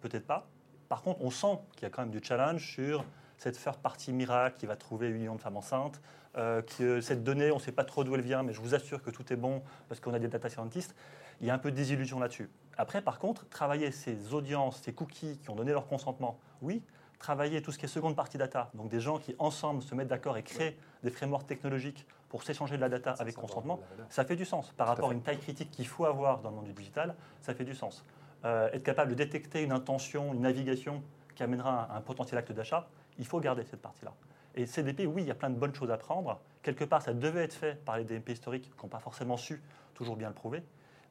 Peut-être 0.00 0.26
pas. 0.26 0.48
Par 0.88 1.02
contre, 1.02 1.20
on 1.20 1.30
sent 1.30 1.58
qu'il 1.72 1.82
y 1.82 1.86
a 1.86 1.90
quand 1.90 2.02
même 2.02 2.10
du 2.10 2.20
challenge 2.22 2.72
sur 2.72 3.04
cette 3.36 3.56
first 3.56 3.80
partie 3.80 4.12
miracle 4.12 4.56
qui 4.58 4.66
va 4.66 4.76
trouver 4.76 5.08
8 5.08 5.18
millions 5.18 5.34
de 5.36 5.40
femmes 5.40 5.56
enceintes, 5.56 6.00
euh, 6.36 6.62
que 6.62 7.00
cette 7.00 7.22
donnée, 7.22 7.50
on 7.50 7.56
ne 7.56 7.60
sait 7.60 7.72
pas 7.72 7.84
trop 7.84 8.04
d'où 8.04 8.14
elle 8.14 8.22
vient, 8.22 8.42
mais 8.42 8.52
je 8.52 8.60
vous 8.60 8.74
assure 8.74 9.02
que 9.02 9.10
tout 9.10 9.32
est 9.32 9.36
bon 9.36 9.62
parce 9.88 10.00
qu'on 10.00 10.14
a 10.14 10.18
des 10.18 10.28
data 10.28 10.48
scientists. 10.48 10.94
Il 11.40 11.46
y 11.46 11.50
a 11.50 11.54
un 11.54 11.58
peu 11.58 11.70
de 11.70 11.76
désillusion 11.76 12.18
là-dessus. 12.18 12.50
Après, 12.76 13.02
par 13.02 13.18
contre, 13.18 13.48
travailler 13.48 13.90
ces 13.92 14.32
audiences, 14.32 14.80
ces 14.82 14.92
cookies 14.92 15.38
qui 15.38 15.50
ont 15.50 15.54
donné 15.54 15.72
leur 15.72 15.86
consentement, 15.86 16.38
oui. 16.62 16.82
Travailler 17.18 17.62
tout 17.62 17.72
ce 17.72 17.78
qui 17.78 17.84
est 17.84 17.88
seconde 17.88 18.14
partie 18.14 18.38
data, 18.38 18.70
donc 18.74 18.88
des 18.88 19.00
gens 19.00 19.18
qui 19.18 19.34
ensemble 19.38 19.82
se 19.82 19.94
mettent 19.94 20.08
d'accord 20.08 20.36
et 20.36 20.42
créent 20.42 20.76
des 21.02 21.10
frameworks 21.10 21.46
technologiques 21.46 22.06
pour 22.28 22.42
s'échanger 22.42 22.76
de 22.76 22.80
la 22.80 22.88
data 22.88 23.14
avec 23.18 23.34
consentement, 23.34 23.80
ça 24.08 24.24
fait 24.24 24.36
du 24.36 24.44
sens. 24.44 24.72
Par 24.76 24.86
rapport 24.86 25.10
à, 25.10 25.12
une 25.12 25.22
taille 25.22 25.38
critique 25.38 25.70
qu'il 25.70 25.86
faut 25.86 26.04
avoir 26.04 26.40
dans 26.40 26.50
le 26.50 26.56
monde 26.56 26.66
du 26.66 26.72
digital, 26.72 27.16
ça 27.40 27.54
fait 27.54 27.64
du 27.64 27.74
sens. 27.74 28.04
Euh, 28.44 28.70
être 28.72 28.84
capable 28.84 29.10
de 29.10 29.16
détecter 29.16 29.62
une 29.62 29.72
intention, 29.72 30.32
une 30.32 30.42
navigation 30.42 31.02
qui 31.34 31.42
amènera 31.42 31.94
un 31.94 32.00
potentiel 32.00 32.38
acte 32.38 32.52
d'achat, 32.52 32.88
il 33.18 33.26
faut 33.26 33.40
garder 33.40 33.64
cette 33.64 33.82
partie-là. 33.82 34.12
Et 34.54 34.66
CDP, 34.66 35.06
oui, 35.06 35.22
il 35.22 35.28
y 35.28 35.30
a 35.30 35.34
plein 35.34 35.50
de 35.50 35.58
bonnes 35.58 35.74
choses 35.74 35.90
à 35.90 35.96
prendre. 35.96 36.40
Quelque 36.62 36.84
part, 36.84 37.02
ça 37.02 37.14
devait 37.14 37.44
être 37.44 37.54
fait 37.54 37.82
par 37.84 37.96
les 37.96 38.04
DMP 38.04 38.30
historiques 38.30 38.70
qui 38.70 38.82
n'ont 38.82 38.88
pas 38.88 39.00
forcément 39.00 39.36
su 39.36 39.62
toujours 39.94 40.16
bien 40.16 40.28
le 40.28 40.34
prouver. 40.34 40.62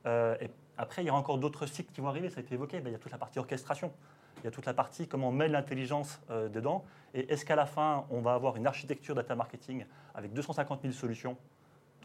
Euh, 0.06 0.36
et 0.40 0.50
après, 0.78 1.04
il 1.04 1.08
y 1.08 1.10
aura 1.10 1.20
encore 1.20 1.38
d'autres 1.38 1.66
cycles 1.66 1.92
qui 1.92 2.02
vont 2.02 2.08
arriver, 2.08 2.30
ça 2.30 2.40
a 2.40 2.44
été 2.44 2.54
évoqué. 2.54 2.82
il 2.84 2.92
y 2.92 2.96
a 2.96 2.98
toute 2.98 3.12
la 3.12 3.18
partie 3.18 3.40
orchestration. 3.40 3.92
Il 4.40 4.46
y 4.46 4.48
a 4.48 4.52
toute 4.52 4.66
la 4.66 4.74
partie 4.74 5.08
comment 5.08 5.30
on 5.30 5.32
met 5.32 5.48
l'intelligence 5.48 6.20
euh, 6.30 6.50
dedans. 6.50 6.86
Et 7.14 7.32
est-ce 7.32 7.46
qu'à 7.46 7.56
la 7.56 7.66
fin, 7.66 8.06
on 8.10 8.22
va 8.22 8.34
avoir 8.34 8.58
une 8.58 8.68
architecture 8.68 9.16
data 9.16 9.36
marketing 9.36 9.86
avec 10.14 10.34
250 10.34 10.82
000 10.82 10.94
solutions 10.94 11.38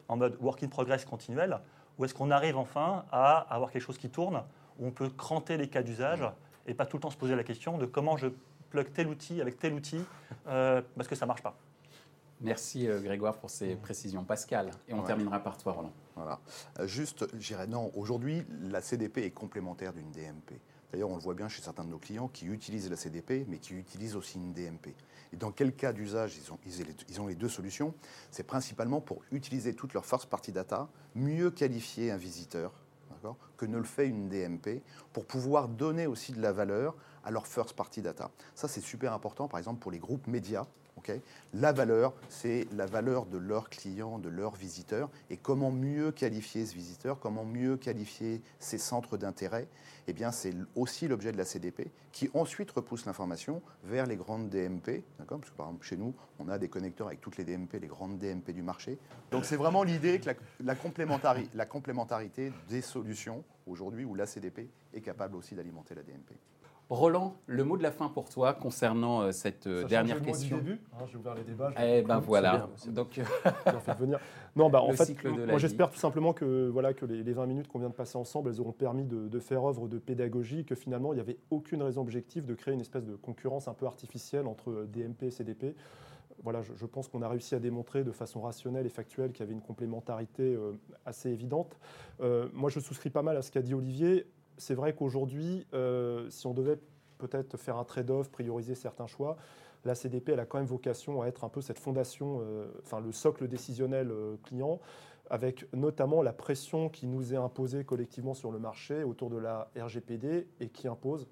en 0.09 0.17
mode 0.17 0.37
work 0.41 0.63
in 0.63 0.69
progress 0.69 1.05
continuel 1.05 1.59
Ou 1.99 2.05
est-ce 2.05 2.15
qu'on 2.15 2.31
arrive 2.31 2.57
enfin 2.57 3.05
à 3.13 3.39
avoir 3.55 3.71
quelque 3.71 3.83
chose 3.83 3.99
qui 3.99 4.11
tourne, 4.11 4.43
où 4.79 4.87
on 4.87 4.91
peut 4.91 5.09
cranter 5.11 5.57
les 5.57 5.69
cas 5.69 5.83
d'usage 5.83 6.25
et 6.67 6.75
pas 6.75 6.87
tout 6.87 6.97
le 6.97 7.03
temps 7.03 7.11
se 7.11 7.17
poser 7.17 7.35
la 7.35 7.45
question 7.45 7.79
de 7.79 7.87
comment 7.87 8.17
je 8.17 8.29
plug 8.71 8.93
tel 8.93 9.09
outil 9.09 9.41
avec 9.41 9.59
tel 9.59 9.75
outil 9.75 10.01
euh, 10.47 10.81
parce 10.97 11.09
que 11.09 11.15
ça 11.15 11.27
ne 11.27 11.29
marche 11.29 11.43
pas. 11.43 11.57
Merci 12.41 12.89
euh, 12.89 13.01
Grégoire 13.01 13.37
pour 13.37 13.51
ces 13.51 13.77
précisions. 13.77 14.25
Pascal, 14.25 14.71
et 14.89 14.95
on 14.95 15.03
terminera 15.03 15.39
par 15.39 15.57
toi 15.57 15.73
Roland. 15.73 15.93
Voilà. 16.17 16.41
Euh, 16.81 16.87
juste, 16.87 17.27
je 17.35 17.47
dirais 17.47 17.67
non, 17.67 17.93
aujourd'hui, 17.95 18.45
la 18.63 18.81
CDP 18.81 19.19
est 19.19 19.31
complémentaire 19.31 19.93
d'une 19.93 20.11
DMP. 20.11 20.61
D'ailleurs, 20.93 21.11
on 21.11 21.17
le 21.17 21.23
voit 21.23 21.35
bien 21.35 21.49
chez 21.49 21.63
certains 21.63 21.85
de 21.85 21.91
nos 21.91 21.99
clients 21.99 22.29
qui 22.29 22.47
utilisent 22.47 22.91
la 22.91 22.97
CDP, 22.97 23.47
mais 23.49 23.59
qui 23.59 23.75
utilisent 23.75 24.15
aussi 24.15 24.39
une 24.39 24.53
DMP. 24.53 24.95
Et 25.33 25.37
dans 25.37 25.51
quel 25.51 25.75
cas 25.75 25.93
d'usage 25.93 26.37
ils 26.37 26.53
ont, 26.53 26.59
ils, 27.09 27.21
ont 27.21 27.27
les 27.27 27.35
deux 27.35 27.49
solutions 27.49 27.95
C'est 28.31 28.43
principalement 28.43 29.01
pour 29.01 29.23
utiliser 29.31 29.75
toute 29.75 29.95
leur 29.95 30.05
first 30.05 30.27
party 30.27 30.53
data, 30.53 30.91
mieux 31.15 31.51
qualifier 31.51 32.11
un 32.11 32.19
visiteur 32.19 32.73
que 33.57 33.67
ne 33.67 33.79
le 33.79 33.85
fait 33.85 34.09
une 34.09 34.29
DMP, 34.29 34.83
pour 35.13 35.27
pouvoir 35.27 35.69
donner 35.69 36.07
aussi 36.07 36.33
de 36.33 36.41
la 36.41 36.53
valeur 36.53 36.97
à 37.25 37.31
leur 37.31 37.47
first 37.47 37.75
party 37.75 38.03
data. 38.03 38.31
Ça, 38.55 38.69
c'est 38.69 38.81
super 38.81 39.13
important, 39.13 39.49
par 39.49 39.59
exemple, 39.59 39.81
pour 39.81 39.91
les 39.91 39.99
groupes 39.99 40.27
médias. 40.27 40.67
la 41.55 41.73
valeur, 41.73 42.13
c'est 42.29 42.67
la 42.73 42.87
valeur 42.87 43.27
de 43.27 43.39
leurs 43.39 43.71
clients, 43.71 44.19
de 44.19 44.29
leurs 44.29 44.55
visiteurs, 44.55 45.11
et 45.31 45.37
comment 45.37 45.71
mieux 45.71 46.13
qualifier 46.13 46.67
ce 46.67 46.75
visiteur, 46.75 47.19
comment 47.19 47.45
mieux 47.45 47.77
qualifier 47.77 48.41
ces 48.59 48.79
centres 48.79 49.17
d'intérêt, 49.17 49.67
eh 50.09 50.13
bien, 50.13 50.33
c'est 50.33 50.55
aussi 50.75 51.09
l'objet 51.09 51.33
de 51.33 51.39
la 51.39 51.45
CDP, 51.45 51.91
qui 52.13 52.31
ensuite 52.35 52.71
repousse 52.71 53.07
l'information 53.07 53.63
vers 53.85 54.07
les 54.07 54.17
grandes 54.17 54.49
DMP, 54.49 55.03
Parce 55.17 55.51
que 55.51 55.57
par 55.57 55.67
exemple, 55.67 55.87
chez 55.87 55.97
nous, 55.97 56.15
on 56.39 56.49
a 56.49 56.59
des 56.59 56.69
connecteurs 56.69 57.07
avec 57.07 57.21
toutes 57.21 57.37
les 57.37 57.45
DMP, 57.45 57.75
les 57.81 57.87
grandes 57.87 58.19
DMP 58.19 58.51
du 58.53 58.63
marché. 58.63 58.99
Donc, 59.31 59.45
c'est 59.45 59.57
vraiment 59.57 59.83
l'idée 59.83 60.21
que 60.21 60.31
la 60.61 60.75
complémentarité 61.67 62.53
des 62.69 62.81
solutions, 62.81 63.45
aujourd'hui, 63.67 64.05
où 64.05 64.15
la 64.15 64.27
CDP 64.27 64.69
est 64.93 65.01
capable 65.01 65.37
aussi 65.37 65.55
d'alimenter 65.55 65.95
la 65.95 66.03
DMP. 66.03 66.33
Roland, 66.93 67.37
le 67.47 67.65
mot 67.65 67.79
de 67.79 67.83
la 67.83 67.91
fin 67.91 68.09
pour 68.09 68.29
toi 68.29 68.53
concernant 68.53 69.23
euh, 69.23 69.33
cette 69.33 69.67
euh, 69.67 69.85
dernière 69.85 70.17
le 70.17 70.23
question. 70.23 70.59
Du 70.59 70.63
début, 70.63 70.81
hein, 70.93 71.05
j'ai 71.11 71.17
ouvert 71.17 71.35
les 71.35 71.43
débats. 71.43 71.73
Eh 71.83 72.03
ben 72.03 72.19
voilà. 72.19 72.69
Donc, 72.89 73.13
fait 73.85 73.99
venir. 73.99 74.19
Non, 74.55 74.69
bah, 74.69 74.83
en 74.83 74.93
fait, 74.93 75.17
moi 75.25 75.57
j'espère 75.57 75.91
tout 75.91 75.99
simplement 75.99 76.35
que 76.35 76.69
voilà 76.69 76.93
que 76.93 77.07
les, 77.07 77.33
20 77.33 77.47
minutes 77.47 77.69
qu'on 77.69 77.79
vient 77.79 77.89
de 77.89 77.95
passer 77.95 78.19
ensemble, 78.19 78.51
elles 78.51 78.61
auront 78.61 78.73
permis 78.73 79.05
de, 79.05 79.39
faire 79.39 79.65
œuvre 79.65 79.89
de 79.89 79.99
pédagogie, 79.99 80.67
que 80.67 80.75
finalement 80.75 81.15
il 81.15 81.17
n'y 81.17 81.23
avait 81.23 81.39
aucune 81.51 81.83
raison 81.83 82.03
objective 82.03 82.45
de 82.45 82.55
créer 82.55 82.75
une 82.75 82.83
espèce 82.83 83.07
de 83.07 83.17
concurrence 83.17 83.69
un 83.69 83.75
peu 83.75 83.87
artificielle 83.87 84.47
entre 84.47 84.87
DMP 84.93 85.25
et 85.25 85.31
CDP. 85.31 85.75
Voilà, 86.43 86.61
je, 86.63 86.87
pense 86.87 87.09
qu'on 87.09 87.23
a 87.23 87.29
réussi 87.29 87.55
à 87.55 87.59
démontrer 87.59 88.05
de 88.05 88.11
façon 88.11 88.41
rationnelle 88.41 88.85
et 88.85 88.91
factuelle 88.91 89.33
qu'il 89.33 89.41
y 89.41 89.43
avait 89.45 89.53
une 89.53 89.63
complémentarité 89.63 90.43
euh, 90.43 90.73
assez 91.07 91.31
évidente. 91.31 91.79
moi, 92.53 92.69
je 92.69 92.81
souscris 92.81 93.11
pas 93.11 93.23
mal 93.23 93.37
à 93.39 93.43
ce 93.43 93.51
qu'a 93.51 93.63
dit 93.63 93.75
Olivier 93.75 94.27
c'est 94.59 94.75
vrai 94.75 94.95
qu'aujourd'hui, 94.95 95.67
euh, 95.75 96.29
si 96.31 96.47
on 96.47 96.55
devait 96.55 96.79
peut-être 97.19 97.57
faire 97.57 97.77
un 97.77 97.85
trade-off, 97.85 98.31
prioriser 98.31 98.75
certains 98.75 99.07
choix, 99.07 99.37
la 99.85 99.95
CDP, 99.95 100.33
elle 100.33 100.41
a 100.41 100.47
quand 100.47 100.59
même 100.59 100.67
vocation 100.67 101.23
à 101.23 101.27
être 101.27 101.45
un 101.45 101.49
peu 101.49 101.61
cette 101.61 101.79
fondation, 101.79 102.41
enfin 102.85 103.01
le 103.01 103.11
socle 103.11 103.49
décisionnel 103.49 104.13
client, 104.45 104.79
avec 105.29 105.67
notamment 105.73 106.23
la 106.23 106.33
pression 106.33 106.89
qui 106.89 107.09
nous 107.09 107.35
est 107.35 107.37
imposée 107.37 107.85
collectivement 107.85 108.35
sur 108.35 108.53
le 108.53 108.61
marché 108.61 109.03
autour 109.03 109.29
de 109.29 109.39
la 109.39 109.73
RGPD 109.77 110.47
et 110.61 110.69
qui 110.69 110.87
impose 110.87 111.27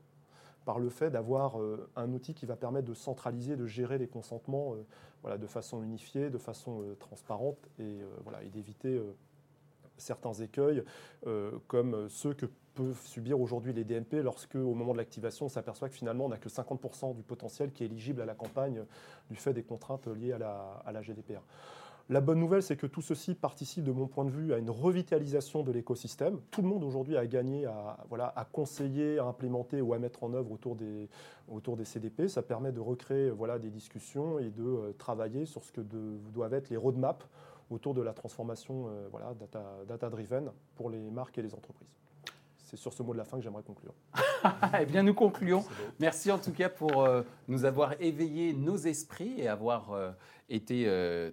par 0.64 0.80
le 0.80 0.88
fait 0.88 1.10
d'avoir 1.10 1.58
un 1.94 2.12
outil 2.12 2.34
qui 2.34 2.44
va 2.44 2.56
permettre 2.56 2.88
de 2.88 2.94
centraliser, 2.94 3.54
de 3.54 3.66
gérer 3.66 3.98
les 3.98 4.08
consentements 4.08 4.74
voilà, 5.22 5.38
de 5.38 5.46
façon 5.46 5.80
unifiée, 5.84 6.28
de 6.28 6.38
façon 6.38 6.82
transparente 6.98 7.68
et, 7.78 8.00
voilà, 8.24 8.42
d'éviter 8.48 9.00
certains 10.00 10.32
écueils, 10.32 10.82
euh, 11.26 11.52
comme 11.68 12.08
ceux 12.08 12.34
que 12.34 12.46
peuvent 12.74 13.00
subir 13.04 13.40
aujourd'hui 13.40 13.72
les 13.72 13.84
DMP 13.84 14.14
lorsque, 14.22 14.54
au 14.54 14.74
moment 14.74 14.92
de 14.92 14.98
l'activation, 14.98 15.46
on 15.46 15.48
s'aperçoit 15.48 15.88
que 15.88 15.94
finalement, 15.94 16.26
on 16.26 16.28
n'a 16.28 16.38
que 16.38 16.48
50% 16.48 17.14
du 17.14 17.22
potentiel 17.22 17.72
qui 17.72 17.82
est 17.82 17.86
éligible 17.86 18.20
à 18.20 18.24
la 18.24 18.34
campagne 18.34 18.84
du 19.30 19.36
fait 19.36 19.52
des 19.52 19.62
contraintes 19.62 20.06
liées 20.06 20.32
à 20.32 20.38
la, 20.38 21.02
GDPR. 21.02 21.42
La 22.08 22.20
bonne 22.20 22.40
nouvelle, 22.40 22.62
c'est 22.62 22.76
que 22.76 22.86
tout 22.86 23.02
ceci 23.02 23.34
participe, 23.34 23.84
de 23.84 23.92
mon 23.92 24.08
point 24.08 24.24
de 24.24 24.30
vue, 24.30 24.52
à 24.52 24.58
une 24.58 24.70
revitalisation 24.70 25.62
de 25.62 25.70
l'écosystème. 25.70 26.40
Tout 26.50 26.62
le 26.62 26.68
monde 26.68 26.82
aujourd'hui 26.82 27.16
a 27.16 27.24
gagné 27.26 27.66
à, 27.66 27.98
voilà, 28.08 28.32
à 28.34 28.44
conseiller, 28.44 29.18
à 29.18 29.24
implémenter 29.24 29.80
ou 29.80 29.94
à 29.94 29.98
mettre 29.98 30.24
en 30.24 30.34
œuvre 30.34 30.50
autour 30.50 30.74
des, 30.74 31.08
autour 31.48 31.76
des 31.76 31.84
CDP. 31.84 32.26
Ça 32.26 32.42
permet 32.42 32.72
de 32.72 32.80
recréer 32.80 33.30
voilà, 33.30 33.60
des 33.60 33.70
discussions 33.70 34.40
et 34.40 34.50
de 34.50 34.64
euh, 34.64 34.92
travailler 34.98 35.46
sur 35.46 35.62
ce 35.62 35.70
que 35.70 35.80
doivent 35.80 36.54
être 36.54 36.68
les 36.68 36.76
roadmaps 36.76 37.26
autour 37.70 37.94
de 37.94 38.02
la 38.02 38.12
transformation 38.12 38.88
euh, 38.88 39.08
voilà, 39.10 39.34
data-driven 39.86 40.50
pour 40.74 40.90
les 40.90 41.10
marques 41.10 41.38
et 41.38 41.42
les 41.42 41.54
entreprises. 41.54 42.00
C'est 42.70 42.76
sur 42.76 42.92
ce 42.92 43.02
mot 43.02 43.12
de 43.12 43.18
la 43.18 43.24
fin 43.24 43.36
que 43.36 43.42
j'aimerais 43.42 43.62
conclure. 43.62 43.94
eh 44.80 44.86
bien, 44.86 45.02
nous 45.02 45.14
concluons. 45.14 45.64
Merci 45.98 46.30
en 46.30 46.38
tout 46.38 46.52
cas 46.52 46.68
pour 46.68 47.02
euh, 47.02 47.22
nous 47.48 47.64
avoir 47.64 48.00
éveillé 48.00 48.52
nos 48.52 48.76
esprits 48.76 49.34
et 49.38 49.48
avoir 49.48 49.92
euh, 49.92 50.10
été 50.48 50.88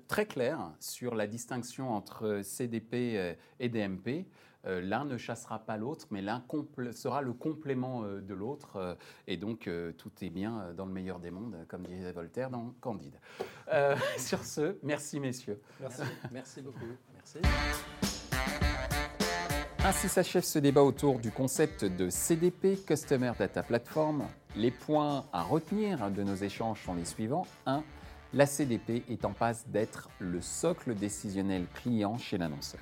très 0.08 0.26
clair 0.26 0.60
sur 0.80 1.16
la 1.16 1.28
distinction 1.28 1.92
entre 1.92 2.42
CDP 2.44 3.36
et 3.60 3.70
DMP. 3.70 4.28
Euh, 4.68 4.82
l'un 4.82 5.06
ne 5.06 5.18
chassera 5.18 5.60
pas 5.60 5.78
l'autre, 5.78 6.08
mais 6.12 6.22
l'un 6.22 6.44
sera 6.92 7.22
le 7.22 7.34
complément 7.34 8.04
euh, 8.04 8.22
de 8.22 8.34
l'autre. 8.34 8.76
Euh, 8.76 8.96
et 9.28 9.38
donc, 9.38 9.70
tout 9.98 10.12
est 10.22 10.30
bien 10.30 10.74
dans 10.76 10.86
le 10.86 10.92
meilleur 10.92 11.20
des 11.20 11.32
mondes, 11.32 11.58
comme 11.68 11.86
disait 11.86 12.12
Voltaire 12.12 12.50
dans 12.50 12.74
Candide. 12.82 13.20
sur 14.18 14.44
ce, 14.44 14.78
merci 14.84 15.20
messieurs. 15.20 15.62
Merci, 15.80 16.02
merci 16.32 16.62
beaucoup. 16.62 16.86
Merci. 17.14 17.40
Ainsi 19.88 20.10
s'achève 20.10 20.44
ce 20.44 20.60
débat 20.60 20.84
autour 20.84 21.18
du 21.18 21.32
concept 21.32 21.86
de 21.86 22.10
CDP, 22.10 22.76
Customer 22.86 23.32
Data 23.40 23.64
Platform. 23.64 24.28
Les 24.58 24.70
points 24.70 25.24
à 25.32 25.44
retenir 25.44 26.12
de 26.12 26.24
nos 26.24 26.36
échanges 26.36 26.84
sont 26.84 26.94
les 26.94 27.06
suivants. 27.06 27.48
1. 27.68 27.86
La 28.34 28.46
CDP 28.46 29.04
est 29.10 29.24
en 29.24 29.32
passe 29.32 29.66
d'être 29.70 30.10
le 30.20 30.42
socle 30.42 30.94
décisionnel 30.94 31.68
client 31.74 32.18
chez 32.18 32.38
l'annonceur. 32.38 32.82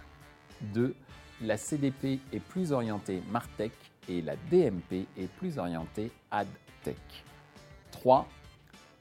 2 0.74 0.96
la 1.44 1.58
CDP 1.58 2.20
est 2.34 2.40
plus 2.40 2.72
orientée 2.72 3.22
Martech 3.30 3.74
et 4.10 4.24
la 4.24 4.36
DMP 4.50 5.06
est 5.16 5.30
plus 5.38 5.60
orientée 5.60 6.12
AdTech. 6.32 6.98
3. 7.92 8.28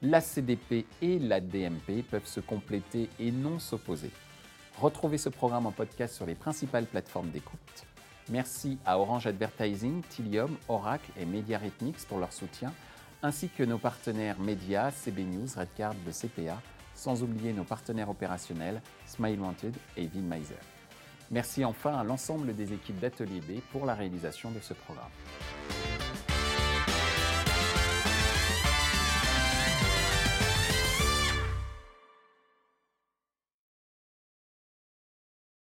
La 0.03 0.21
CDP 0.21 0.85
et 1.01 1.17
la 1.17 1.41
DMP 1.41 2.03
peuvent 2.07 2.27
se 2.27 2.39
compléter 2.39 3.09
et 3.19 3.31
non 3.31 3.57
s'opposer. 3.57 4.11
Retrouvez 4.79 5.17
ce 5.17 5.29
programme 5.29 5.65
en 5.65 5.71
podcast 5.71 6.13
sur 6.13 6.27
les 6.27 6.35
principales 6.35 6.85
plateformes 6.85 7.31
d'écoute. 7.31 7.87
Merci 8.29 8.79
à 8.85 8.97
Orange 8.97 9.27
Advertising, 9.27 10.01
Tilium, 10.09 10.57
Oracle 10.67 11.11
et 11.15 11.25
MediaRhythmix 11.25 12.05
pour 12.05 12.17
leur 12.17 12.33
soutien, 12.33 12.73
ainsi 13.21 13.49
que 13.49 13.61
nos 13.63 13.77
partenaires 13.77 14.39
médias, 14.39 14.91
CB 14.91 15.23
News, 15.23 15.47
Redcard, 15.55 15.93
le 16.05 16.11
CPA, 16.11 16.59
sans 16.95 17.21
oublier 17.21 17.53
nos 17.53 17.63
partenaires 17.63 18.09
opérationnels, 18.09 18.81
Smile 19.05 19.39
Wanted 19.39 19.75
et 19.95 20.07
Vinmeiser. 20.07 20.55
Merci 21.29 21.63
enfin 21.65 21.97
à 21.97 22.03
l'ensemble 22.03 22.55
des 22.55 22.73
équipes 22.73 22.99
d'Atelier 22.99 23.41
B 23.41 23.59
pour 23.71 23.85
la 23.85 23.93
réalisation 23.93 24.51
de 24.51 24.59
ce 24.59 24.73
programme. 24.73 25.09